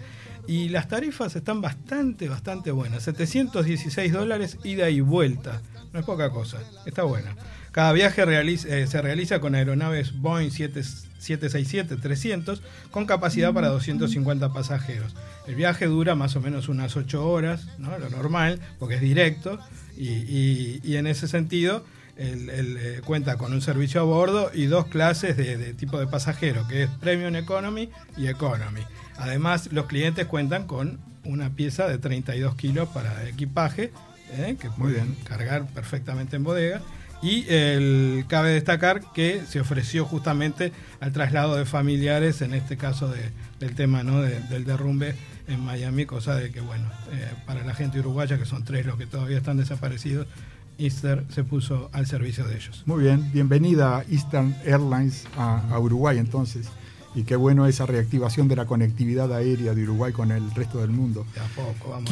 [0.47, 3.05] Y las tarifas están bastante, bastante buenas.
[3.05, 5.63] 716 dólares ida y vuelta.
[5.95, 7.35] No es poca cosa, está buena.
[7.73, 12.61] Cada viaje eh, se realiza con aeronaves Boeing 767-300
[12.91, 15.15] con capacidad para 250 pasajeros.
[15.47, 17.99] El viaje dura más o menos unas 8 horas, ¿no?
[17.99, 19.59] lo normal, porque es directo.
[19.97, 25.37] y en ese sentido, él, eh, cuenta con un servicio a bordo y dos clases
[25.37, 28.83] de, tipo de pasajero, que es Premium Economy y Economy.
[29.16, 33.92] Además, los clientes cuentan con una pieza de 32 kilos para equipaje,
[34.33, 36.81] eh, que pueden cargar perfectamente en bodega.
[37.22, 43.09] Y el, cabe destacar que se ofreció justamente al traslado de familiares, en este caso
[43.61, 44.20] del tema ¿no?
[44.20, 45.14] del derrumbe
[45.48, 48.98] en Miami, cosa de que, bueno, eh, para la gente uruguaya, que son tres los
[48.98, 50.27] que todavía están desaparecidos,
[50.79, 52.83] Easter se puso al servicio de ellos.
[52.87, 56.69] Muy bien, bienvenida Eastern Airlines a, Uruguay entonces.
[57.15, 60.91] Y qué bueno esa reactivación de la conectividad aérea de Uruguay con el resto del
[60.91, 61.25] mundo.
[61.35, 62.11] De a poco, vamos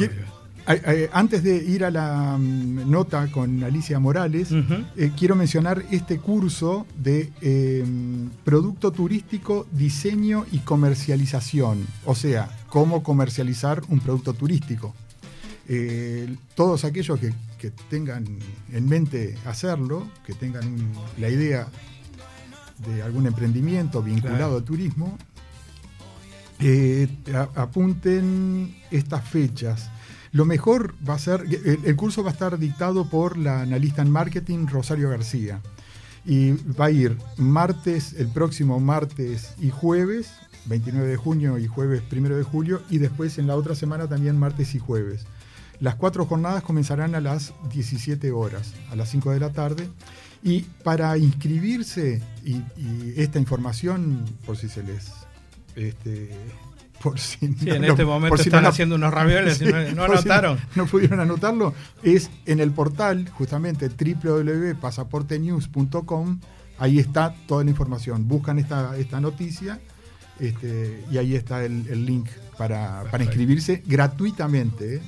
[1.11, 4.49] Antes de ir a la mm, nota con Alicia Morales,
[4.95, 11.85] eh, quiero mencionar este curso de em, producto turístico, diseño y comercialización.
[12.05, 14.95] O sea, cómo comercializar un producto turístico.
[15.67, 18.25] Eh, todos aquellos que que tengan
[18.73, 21.65] en mente hacerlo, que tengan la idea
[22.85, 25.17] de algún emprendimiento vinculado al turismo,
[26.59, 27.07] eh,
[27.55, 29.89] apunten estas fechas.
[30.33, 34.11] Lo mejor va a ser, el, curso va a estar dictado por la analista en
[34.11, 35.61] marketing Rosario García
[36.25, 40.33] y va a ir martes, el próximo martes y jueves,
[40.65, 44.37] 29 de junio y jueves 1 de julio, y después en la otra semana también
[44.37, 45.25] martes y jueves.
[45.83, 49.89] Las cuatro jornadas comenzarán a las 17 horas, a las 5 de la tarde.
[50.41, 52.63] Y para inscribirse, y,
[53.17, 55.11] esta información, por si se les.
[55.75, 56.29] Este,
[57.01, 60.57] por si sí, en este momento están haciendo unos ravioles y no, anotaron.
[60.75, 61.73] no, pudieron anotarlo.
[62.01, 66.39] Es en el portal, justamente, www.pasaportenews.com.
[66.79, 68.29] Ahí está toda la información.
[68.29, 69.81] Buscan esta, esta noticia
[70.39, 74.95] este, y ahí está el, link para, para, inscribirse gratuitamente.
[74.95, 75.01] ¿eh?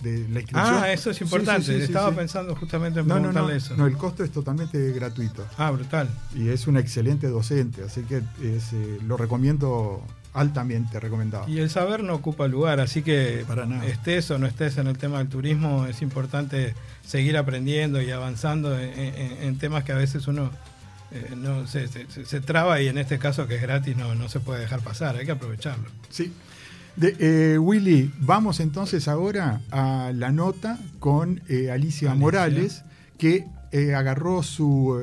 [0.00, 0.74] De la inscripción.
[0.82, 1.82] Ah, eso es importante.
[1.82, 3.76] Estaba pensando justamente en preguntarle eso.
[3.76, 5.46] No, el costo es totalmente gratuito.
[5.56, 6.08] Ah, brutal.
[6.34, 11.48] Y es un excelente docente, así que eh, lo recomiendo altamente recomendado.
[11.48, 13.86] Y el saber no ocupa lugar, así que Para nada.
[13.86, 18.78] estés o no estés en el tema del turismo, es importante seguir aprendiendo y avanzando
[18.78, 20.50] en, temas que a veces uno
[21.10, 24.40] eh, no se, se, traba y en este caso que es gratis no, no se
[24.40, 25.88] puede dejar pasar, hay que aprovecharlo.
[26.10, 26.32] Sí,
[26.98, 27.16] de,
[27.54, 32.82] eh, Willy, vamos entonces ahora a la nota con eh, Alicia, Morales,
[33.16, 35.00] que eh, agarró su...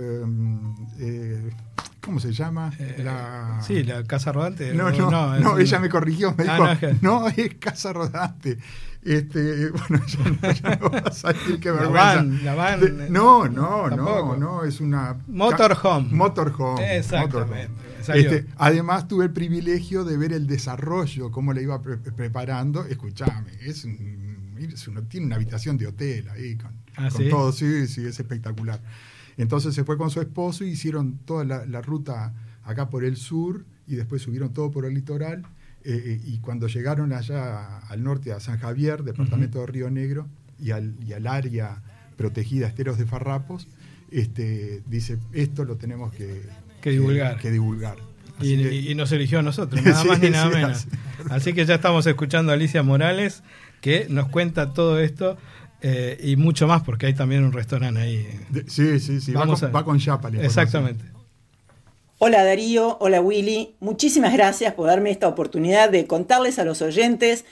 [2.02, 2.72] ¿Cómo se llama?
[3.00, 3.60] La...
[3.66, 4.76] Sí, la Casa Rodante.
[4.76, 8.60] No, no, no, ella me corrigió, me ah, dijo, no, es Casa Rodante.
[9.06, 12.24] Este, bueno, ya no, vas a decir qué vergüenza.
[12.44, 15.16] La van, no, no, no, no, es una...
[15.28, 16.10] Motorhome.
[16.12, 16.98] Motorhome.
[16.98, 17.70] Exactamente.
[18.14, 22.84] Este, además tuve el privilegio de ver el desarrollo, cómo le iba preparando.
[22.86, 23.88] Escuchame, es,
[25.08, 27.30] tiene una habitación de hotel ahí con Ah, con ¿sí?
[27.30, 28.82] todo, sí, sí, es espectacular.
[29.38, 33.18] Entonces se fue con su esposo y hicieron toda la, la ruta acá por el
[33.18, 35.44] sur y después subieron todo por el litoral.
[35.86, 40.28] Eh, y cuando llegaron allá al norte, a San Javier, departamento de Río Negro,
[40.60, 41.82] y al, y al área
[42.18, 43.68] protegida Esteros de Farrapos,
[44.12, 46.44] este, dice, esto lo tenemos que,
[46.82, 47.38] Que divulgar.
[47.40, 47.98] que divulgar.
[48.42, 50.72] Y, que- y- nos eligió a nosotros, nada Sí, más ni sí, nada menos.
[50.72, 50.88] así.
[51.30, 53.44] Así que ya estamos escuchando a Alicia Morales,
[53.82, 55.38] que nos cuenta todo esto
[55.82, 58.28] eh, y mucho más, porque hay también un restaurante ahí.
[58.68, 60.30] sí, sí, sí, va Vamos con, a- va con Yapa.
[60.30, 61.06] Exactamente.
[62.28, 67.46] Hola Darío, hola Willy, muchísimas gracias por darme esta oportunidad de contarles a los oyentes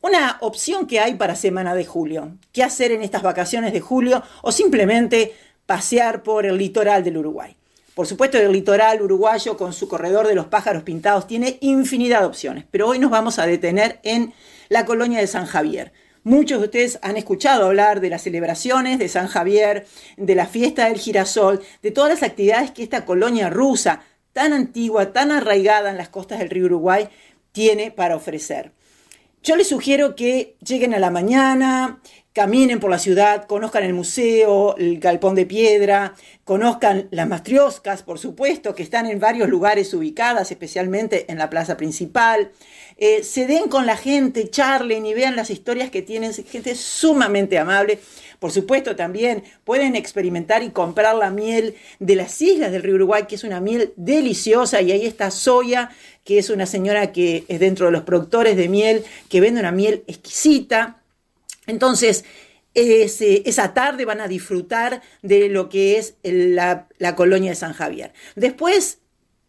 [0.00, 2.32] una opción que hay para semana de julio.
[2.50, 5.32] ¿Qué hacer en estas vacaciones de julio o simplemente
[5.64, 7.54] pasear por el litoral del Uruguay?
[7.94, 12.26] Por supuesto, el litoral uruguayo con su corredor de los pájaros pintados tiene infinidad de
[12.26, 14.34] opciones, pero hoy nos vamos a detener en
[14.68, 15.92] la colonia de San Javier.
[16.24, 19.86] Muchos de ustedes han escuchado hablar de las celebraciones de San Javier,
[20.16, 24.02] de la fiesta del girasol, de todas las actividades que esta colonia rusa,
[24.36, 27.08] tan antigua, tan arraigada en las costas del río Uruguay,
[27.52, 28.70] tiene para ofrecer.
[29.42, 32.02] Yo les sugiero que lleguen a la mañana,
[32.34, 36.12] caminen por la ciudad, conozcan el museo, el galpón de piedra,
[36.44, 41.78] conozcan las matrioscas, por supuesto, que están en varios lugares ubicadas, especialmente en la plaza
[41.78, 42.50] principal.
[42.98, 47.56] Eh, se den con la gente, charlen y vean las historias que tienen, gente sumamente
[47.56, 48.00] amable.
[48.38, 53.24] Por supuesto, también pueden experimentar y comprar la miel de las islas del río Uruguay,
[53.28, 55.90] que es una miel deliciosa, y ahí está Soya,
[56.24, 59.72] que es una señora que es dentro de los productores de miel, que vende una
[59.72, 61.00] miel exquisita.
[61.66, 62.24] Entonces,
[62.74, 68.12] esa tarde van a disfrutar de lo que es la colonia de San Javier.
[68.34, 68.98] Después,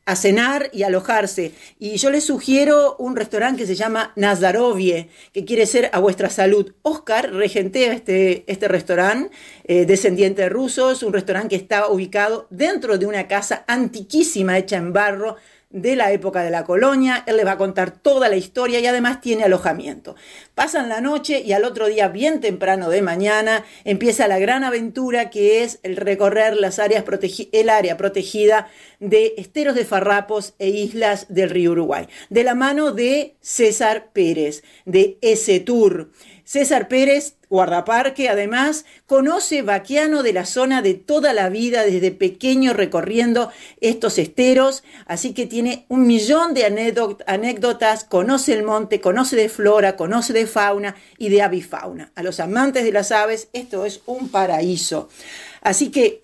[0.08, 1.52] a cenar y alojarse.
[1.80, 6.30] Y yo les sugiero un restaurante que se llama Nazarovie, que quiere ser a vuestra
[6.30, 6.74] salud.
[6.82, 12.98] Oscar regentea este, este restaurante, eh, descendiente de rusos, un restaurante que está ubicado dentro
[12.98, 15.36] de una casa antiquísima hecha en barro
[15.70, 17.24] de la época de la colonia.
[17.28, 20.16] Él les va a contar toda la historia y además tiene alojamiento.
[20.56, 25.30] Pasan la noche y al otro día, bien temprano de mañana, empieza la gran aventura
[25.30, 27.04] que es el recorrer las áreas
[27.52, 32.92] el área protegida de esteros de farrapos e islas del río Uruguay, de la mano
[32.92, 36.12] de César Pérez, de ese tour.
[36.48, 42.72] César Pérez, guardaparque, además, conoce Baquiano de la zona de toda la vida, desde pequeño
[42.72, 49.36] recorriendo estos esteros, así que tiene un millón de anécdot- anécdotas, conoce el monte, conoce
[49.36, 52.14] de flora, conoce de fauna y de avifauna.
[52.16, 55.10] A los amantes de las aves, esto es un paraíso.
[55.60, 56.24] Así que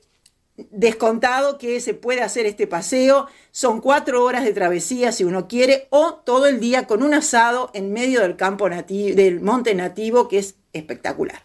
[0.71, 3.27] descontado que se puede hacer este paseo.
[3.51, 7.71] Son cuatro horas de travesía si uno quiere, o todo el día con un asado
[7.73, 11.43] en medio del campo nativo, del monte nativo, que es espectacular.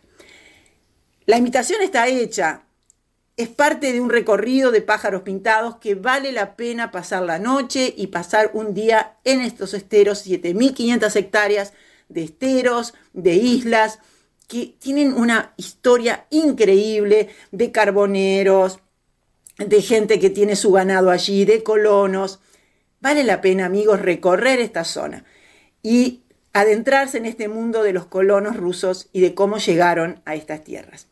[1.26, 2.62] La invitación está hecha.
[3.36, 7.94] Es parte de un recorrido de pájaros pintados que vale la pena pasar la noche
[7.96, 11.72] y pasar un día en estos esteros, 7.500 hectáreas
[12.08, 14.00] de esteros, de islas,
[14.48, 18.80] que tienen una historia increíble de carboneros,
[19.58, 22.40] de gente que tiene su ganado allí, de colonos.
[23.00, 25.24] Vale la pena, amigos, recorrer esta zona
[25.82, 30.64] y adentrarse en este mundo de los colonos rusos y de cómo llegaron a estas
[30.64, 31.06] tierras.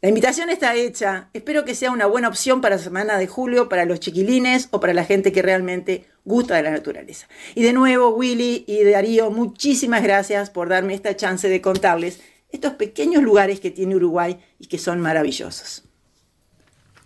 [0.00, 1.28] La invitación está hecha.
[1.32, 4.80] Espero que sea una buena opción para la semana de julio, para los chiquilines o
[4.80, 7.28] para la gente que realmente gusta de la naturaleza.
[7.54, 12.72] Y de nuevo, Willy y Darío, muchísimas gracias por darme esta chance de contarles estos
[12.72, 15.84] pequeños lugares que tiene Uruguay y que son maravillosos.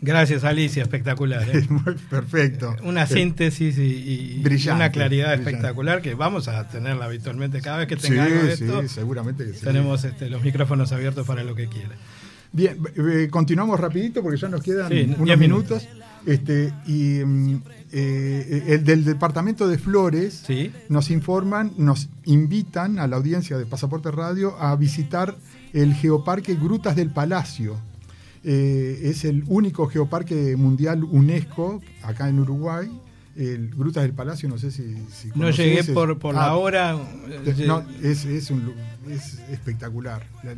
[0.01, 1.49] Gracias, Alicia, espectacular.
[1.49, 1.67] ¿eh?
[2.11, 2.77] Perfecto.
[2.85, 5.51] Una síntesis y, y Brillante, una claridad brillante.
[5.51, 7.61] espectacular que vamos a tenerla habitualmente.
[7.63, 9.65] Cada vez que Sí, tenga algo de sí, esto, seguramente que sí.
[9.65, 11.91] tenemos este, los micrófonos abiertos para lo que quiera.
[12.53, 15.89] Bien, eh, continuamos rapidito porque ya nos quedan Sí, unos minutos.
[16.27, 20.73] Este, y mm, eh, el del departamento de Flores Sí.
[20.89, 25.37] nos informan, nos invitan a la audiencia de Pasaporte Radio a visitar
[25.73, 27.79] el Geoparque Grutas del Palacio.
[28.49, 32.89] Eh, es el único geoparque mundial UNESCO acá en Uruguay.
[33.37, 34.95] El Grutas del Palacio, no sé si.
[35.13, 36.97] si No llegué por, por Ah, la hora.
[37.45, 38.75] te- eh, no, es, es un lu-
[39.11, 40.25] es espectacular.
[40.45, 40.55] La,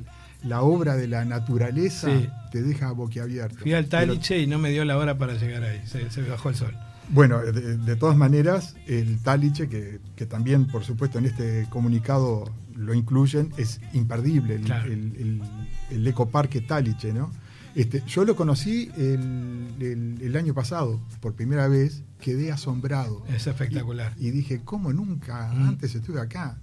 [0.47, 2.29] la obra de la naturaleza Sí.
[2.53, 3.59] te deja boquiabierto.
[3.61, 5.81] Fui al Pero- Taliche y no me dio la hora para llegar ahí.
[5.87, 6.75] Se, se bajó el sol.
[7.09, 12.45] bueno, de, de todas maneras, el Taliche, que, que también, por supuesto, en este comunicado
[12.77, 14.93] lo incluyen, es imperdible, el, Claro.
[14.93, 15.43] el- el-
[15.91, 17.33] el ecoparque Taliche, ¿no?
[17.79, 23.23] Este, yo lo conocí el, el- el año pasado, por primera vez, quedé asombrado.
[23.29, 24.15] Es espectacular.
[24.19, 25.69] Y, y dije, ¿cómo nunca Mm.
[25.69, 26.59] antes estuve acá?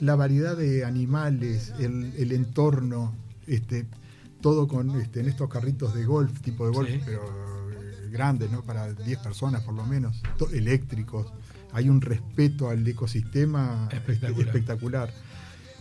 [0.00, 3.14] La variedad de animales, el, el entorno,
[3.46, 3.86] este,
[4.40, 7.00] todo con este, en estos carritos de golf, tipo de golf, Sí.
[7.04, 7.22] pero
[7.72, 8.62] eh, grandes, ¿no?
[8.62, 10.20] Para 10 personas por lo menos,
[10.52, 11.32] eléctricos.
[11.72, 14.46] Hay un respeto al ecosistema este, Espectacular.
[14.48, 15.14] espectacular.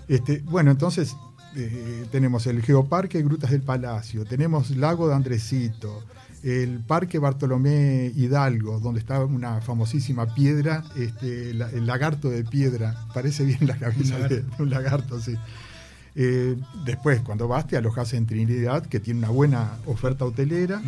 [0.08, 1.16] Este, bueno, entonces
[1.56, 6.04] eh, tenemos el Geoparque Grutas del Palacio, tenemos Lago de Andresito,
[6.44, 12.96] el Parque Bartolomé Hidalgo, donde está una famosísima piedra, este, la- el lagarto de piedra,
[13.14, 15.36] parece bien la cabeza Un de un lagarto, sí.
[16.18, 20.82] Eh, después, cuando vas, te alojas en Trinidad, que tiene una buena oferta hotelera.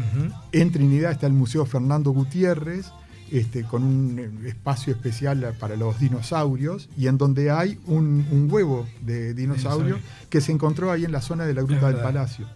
[0.53, 2.91] En Trinidad está el Museo Fernando Gutiérrez,
[3.31, 8.47] este, con un eh, espacio especial para los dinosaurios, y en donde hay un, un
[8.51, 9.97] huevo de dinosaurio Dinosaurio.
[10.29, 11.97] que se encontró ahí en la zona de la Gruta del.
[12.01, 12.47] Palacio.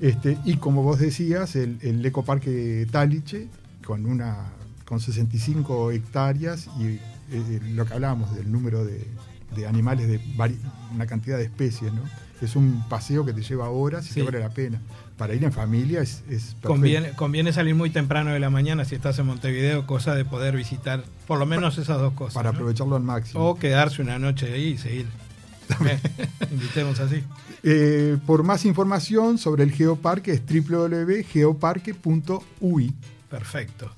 [0.00, 3.48] Este, y como vos decías, el, el ecoparque Taliche,
[3.84, 4.52] con, una,
[4.84, 6.98] con 65 hectáreas, y
[7.30, 9.06] eh, lo que hablábamos del número de,
[9.56, 10.20] de animales, de
[10.94, 12.02] una cantidad de especies, ¿no?
[12.40, 14.14] Es un paseo que te lleva horas y Sí.
[14.20, 14.80] te vale la pena.
[15.18, 16.68] Para ir en familia es, es perfecto.
[16.68, 20.54] Conviene, conviene salir muy temprano de la mañana si estás en Montevideo, cosa de poder
[20.56, 22.34] visitar por lo menos esas dos cosas.
[22.34, 22.56] para ¿no?
[22.56, 23.44] aprovecharlo al máximo.
[23.44, 25.06] O quedarse una noche ahí y seguir.
[25.86, 25.98] Eh,
[26.52, 27.24] invitemos así.
[27.64, 32.94] Eh, por más información sobre el geoparque es www.geoparque.ui.
[33.28, 33.90] Perfecto.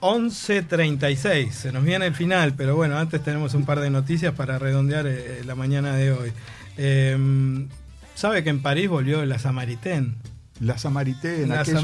[0.00, 4.56] 11.36, se nos viene el final, pero bueno, antes tenemos un par de noticias para
[4.56, 6.32] redondear eh, la mañana de hoy.
[6.76, 7.66] Eh,
[8.14, 10.14] ¿Sabe que en París volvió la Samaritaine?
[10.60, 11.82] La Samarité en La aquellos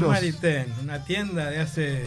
[0.83, 2.03] una tienda de hace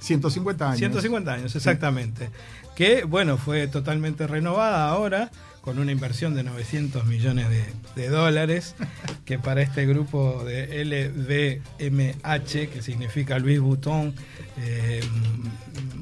[0.00, 0.78] 150 años.
[0.78, 2.30] 150 años, exactamente.
[2.76, 7.64] Que, bueno, fue totalmente renovada ahora con una inversión de 900 millones de,
[7.94, 8.74] de dólares,
[9.26, 14.14] que para este grupo de LVMH, que significa Louis Vuitton,
[14.62, 15.00] eh,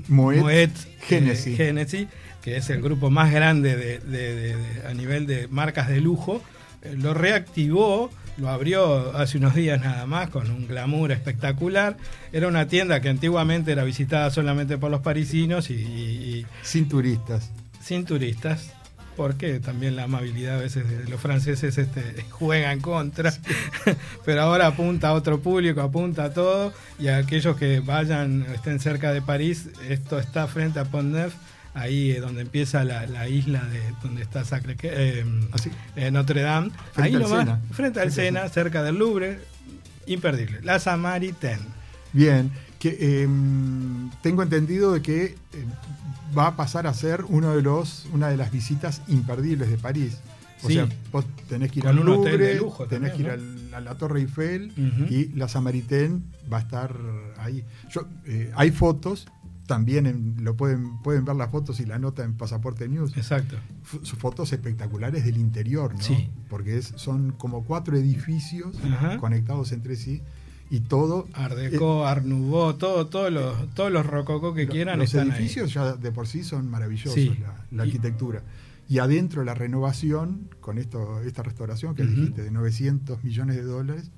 [0.08, 0.70] Moet,
[1.02, 1.56] Genesis.
[1.56, 2.06] Genesis.
[2.42, 6.00] que es el grupo más grande de- de- de- de- a nivel de marcas de
[6.00, 6.40] lujo,
[6.82, 11.96] eh, lo reactivó, lo abrió hace unos días nada más con un glamour espectacular.
[12.32, 15.76] Era una tienda que antiguamente era visitada solamente por los parisinos y, y-
[16.38, 17.50] y Sin turistas.
[17.82, 18.72] sin turistas.
[19.16, 23.32] Porque también la amabilidad a veces de los franceses este, juega en contra.
[24.24, 26.72] Pero ahora apunta a otro público, apunta a todo.
[27.00, 31.34] Y a aquellos que vayan, estén cerca de París, esto está frente a Pont Neuf,
[31.80, 35.70] ahí eh, donde empieza la, la isla de donde está Sacré eh, Así.
[35.96, 36.70] eh, Notre Dame.
[36.92, 37.60] Frente ahí al nomás, Sena.
[37.72, 39.40] frente al Sena, cerca del Louvre.
[40.06, 40.60] Imperdible.
[40.62, 41.62] La Samaritaine.
[42.12, 43.28] Bien, que eh,
[44.22, 45.36] tengo entendido de que eh,
[46.36, 50.18] va a pasar a ser uno de los, una de las visitas imperdibles de París.
[50.62, 50.74] O Sí.
[50.74, 53.94] sea, vos tenés que ir Con al Louvre, lujo tenés también, que ir a la
[53.96, 54.72] Torre Eiffel
[55.08, 56.20] y la Samaritaine
[56.52, 56.96] va a estar
[57.38, 57.62] ahí.
[57.90, 59.28] Yo, eh, hay fotos,
[59.68, 63.16] también en- lo pueden, pueden ver las fotos y la nota en Pasaporte News.
[63.16, 63.56] Exacto.
[64.02, 66.00] Sus fotos espectaculares del interior, ¿no?
[66.00, 66.28] Sí.
[66.50, 69.18] Porque es, son como cuatro edificios Ajá.
[69.18, 70.22] conectados entre sí
[70.70, 75.14] y todo Art Deco, Art Nouveau, todo, todos los, todos los rococó que quieran los
[75.14, 77.38] están edificios ya de por sí son maravillosos, Sí.
[77.70, 78.42] la, arquitectura.
[78.88, 84.10] Y adentro la renovación, con esto, esta restauración que dijiste de 900 millones de dólares,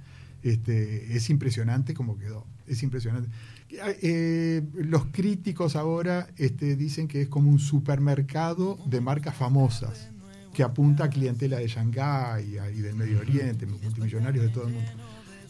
[0.43, 2.47] este, es impresionante como quedó.
[2.67, 3.29] Es impresionante.
[3.73, 10.11] Eh, los críticos ahora este, dicen que es como un supermercado de marcas famosas,
[10.53, 14.91] que apunta a clientela de Shanghái y, del Medio Oriente, multimillonarios de todo el mundo.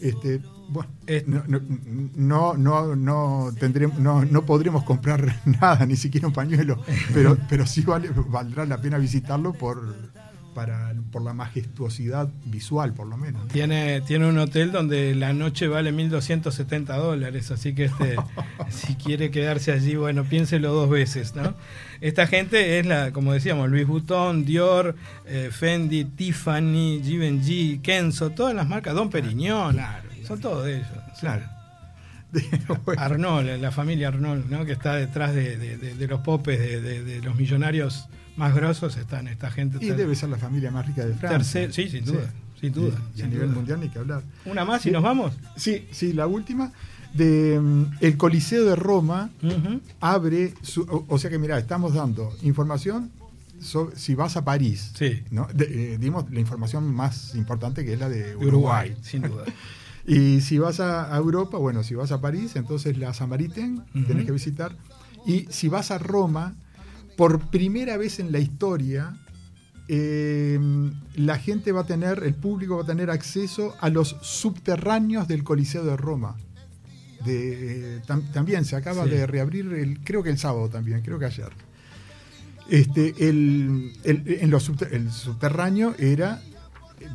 [0.01, 0.91] Este, bueno,
[1.27, 1.45] no,
[2.16, 7.37] no, no, no, no tendremos, no, no podremos comprar nada, ni siquiera un pañuelo, pero,
[7.49, 10.11] pero sí vale, valdrá la pena visitarlo por,
[10.55, 13.48] para, por la majestuosidad visual, por lo menos.
[13.48, 18.16] Tiene, tiene un hotel donde la noche vale 1.270 dólares, así que este,
[18.70, 21.55] si quiere quedarse allí, bueno, piénselo dos veces, ¿no?
[22.01, 24.96] Esta gente es la, como decíamos, Louis Vuitton, Dior,
[25.26, 29.76] eh, Fendi, Tiffany, Givenchy, Kenzo, todas las marcas, Don Perignon,
[30.26, 30.86] son todos ellos.
[31.20, 31.44] Claro.
[32.96, 34.64] Arnold, la familia Arnold, ¿no?
[34.64, 38.09] que está detrás de, de- de- de los popes, de los millonarios
[38.41, 39.78] más grosos, están esta gente.
[39.84, 41.62] Y debe ser la familia más rica de Francia.
[41.68, 42.99] tercer- sí, sin duda, sin duda.
[43.16, 43.55] Y, a nivel duda.
[43.57, 44.22] mundial ni que hablar.
[44.45, 45.32] Una más y nos vamos.
[45.57, 46.72] Sí, sí, la última.
[47.14, 49.30] De, mm, el Coliseo de Roma
[50.01, 53.11] abre, su- o, o sea que mira, estamos dando información
[53.61, 54.93] sobre si vas a París.
[54.95, 55.22] Sí.
[55.30, 55.47] ¿no?
[55.53, 58.91] De- eh, dimos la información más importante que es la de Uruguay.
[58.91, 59.45] Uruguay, sin duda.
[60.07, 64.05] Y si vas a, a Europa, bueno, si vas a París, entonces la Samaritaine Ujú.
[64.05, 64.74] tenés que visitar.
[65.26, 66.55] Y si vas a Roma,
[67.21, 69.14] por primera vez en la historia,
[69.89, 70.59] eh,
[71.16, 75.45] la gente va a tener, el público va a tener acceso a los subterráneos del
[75.45, 76.37] Coliseo de Roma.
[77.27, 79.11] De, eh, tam- también se acaba Sí.
[79.11, 81.51] de reabrir, el, creo que el sábado también, creo que ayer.
[82.71, 86.41] Este, el, el- en los subter- el subterráneo era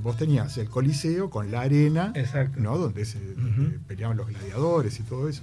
[0.04, 2.60] vos tenías el Coliseo con la arena, Exacto.
[2.60, 2.78] ¿no?
[2.78, 3.72] Donde se Ujú.
[3.88, 5.42] peleaban los gladiadores y todo eso.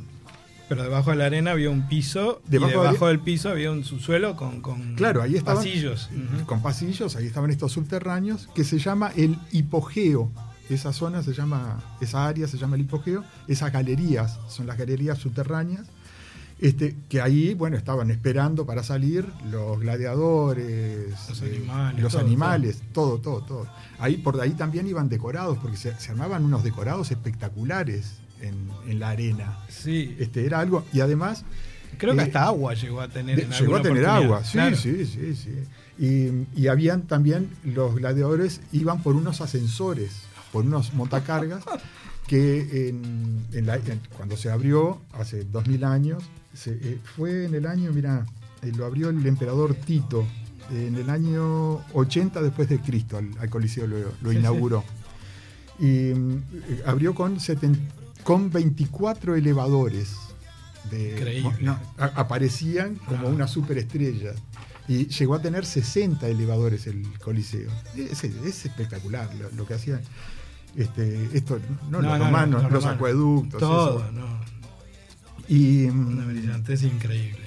[0.68, 3.70] Pero debajo de la arena había un piso Debajo y de- debajo del piso había
[3.70, 5.62] un subsuelo con, con Claro, ahí estaban.
[5.62, 6.08] pasillos.
[6.46, 10.30] Con pasillos, ahí estaban estos subterráneos, que se llama el hipogeo.
[10.70, 13.24] Esa zona se llama, esa área se llama el hipogeo.
[13.48, 15.86] Esas galerías son las galerías subterráneas.
[16.60, 22.22] Este, que ahí, bueno, estaban esperando para salir los gladiadores, Los eh, animales, los todo,
[22.22, 23.66] animales, todo, todo, todo.
[23.98, 28.98] Ahí, por ahí también iban decorados, porque se, se armaban unos decorados espectaculares en, en
[29.00, 29.58] la arena.
[29.68, 31.44] Sí, Este, era algo, y además
[31.98, 33.40] creo que eh, hasta agua llegó a tener.
[33.40, 34.76] en llegó a tener agua, sí, Claro.
[34.76, 35.50] sí, sí, sí.
[35.98, 40.22] Y, y habían también, los gladiadores iban por unos ascensores,
[40.52, 41.62] por unos montacargas,
[42.26, 46.22] que en- en la- en- cuando se abrió, hace 2000 años,
[46.54, 48.24] se- eh, fue en el año, mira,
[48.62, 50.26] eh, lo abrió el emperador Tito,
[50.70, 54.36] en el año 80 después de Cristo, al, al Coliseo lo, lo Sí, sí.
[54.38, 54.84] inauguró.
[55.78, 56.12] Y
[56.86, 57.78] abrió con, seten-
[58.24, 60.16] con 24 elevadores.
[60.90, 61.56] De, Increíble.
[61.60, 63.30] no, a- aparecían como Ah.
[63.30, 64.32] una superestrella.
[64.88, 67.70] Y llegó a tener 60 elevadores el Coliseo.
[67.96, 70.00] Es, es espectacular lo, lo que hacían.
[70.76, 73.60] Este, esto, no, No, los no, romanos, los acueductos.
[73.60, 74.12] Todo, eso.
[74.12, 74.40] no.
[75.48, 77.40] Y, Una brillantez increíble.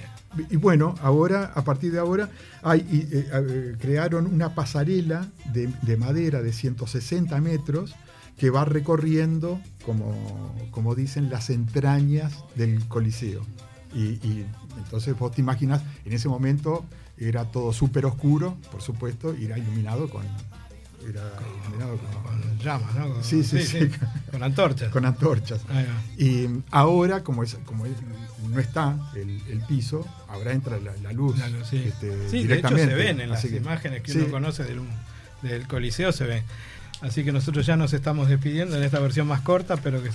[0.50, 2.30] y bueno, ahora, a partir de ahora,
[2.62, 7.94] hay, y, eh, eh, crearon una pasarela de, de madera de 160 metros
[8.36, 13.42] que va recorriendo, como, como dicen, las entrañas del Coliseo.
[13.94, 14.44] Y, y
[14.78, 16.84] entonces vos te imaginas, en ese momento
[17.18, 20.22] era todo súper oscuro, por supuesto, y era iluminado con...
[21.08, 21.22] Era
[21.64, 23.14] iluminado con, Con llamas, ¿no?
[23.14, 23.78] Con- Sí, sí, sí.
[24.30, 24.90] Con antorchas.
[24.90, 25.60] con antorchas.
[26.18, 27.92] Y ahora, como, es, como es-
[28.50, 31.36] no está el, el piso, ahora entra la, la luz.
[31.70, 31.84] Sí.
[31.86, 34.80] este, Sí, de hecho se ven en las que- imágenes que uno conoce del,
[35.42, 36.42] del Coliseo, se ven.
[37.00, 40.08] Así que nosotros ya nos estamos despidiendo en esta versión más corta, pero que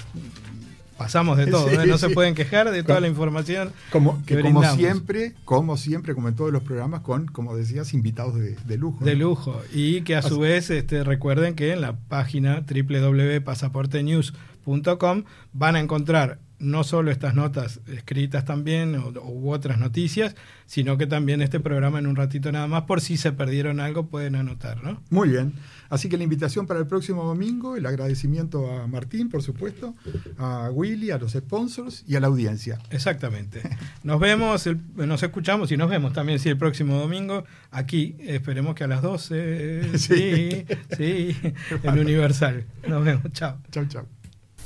[0.98, 1.86] pasamos de todo, Sí, ¿eh?
[1.88, 4.42] no se pueden quejar de toda la información Como, que
[4.76, 9.04] siempre, como siempre, como en todos los programas, con, como decías, invitados de, de lujo.
[9.04, 9.30] De ¿no?
[9.30, 9.60] lujo.
[9.74, 15.24] Y que a su vez este, recuerden que en la página www.pasaportenews.com
[15.54, 20.36] van a encontrar no solo estas notas escritas también o, u otras noticias,
[20.66, 24.08] sino que también este programa en un ratito nada más, por si se perdieron algo
[24.08, 25.02] pueden anotar, ¿no?
[25.10, 25.54] Muy bien.
[25.90, 29.94] Así que la invitación para el próximo domingo, el agradecimiento a Martín, por supuesto,
[30.38, 32.80] a Willy, a los sponsors y a la audiencia.
[32.92, 33.62] Exactamente.
[34.04, 38.76] Nos vemos, el- nos escuchamos y nos vemos también, sí, el próximo domingo, aquí, esperemos
[38.76, 41.36] que a las 12, sí, sí,
[41.84, 42.64] en Universal.
[42.88, 43.58] Nos vemos, chao.
[43.72, 44.21] Chau, chau.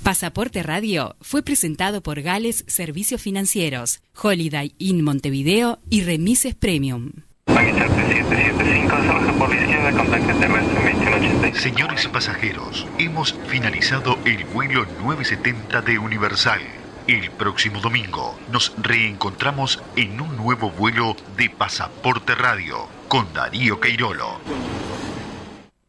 [0.06, 7.12] Pasaporte Radio fue presentado por Gales Servicios Financieros, Holiday Inn Montevideo y Remises Premium.
[11.54, 16.62] Señores pasajeros, hemos finalizado el vuelo 970 de Universal.
[17.08, 24.40] El próximo domingo nos reencontramos en un nuevo vuelo de Pasaporte Radio con Darío Queirolo.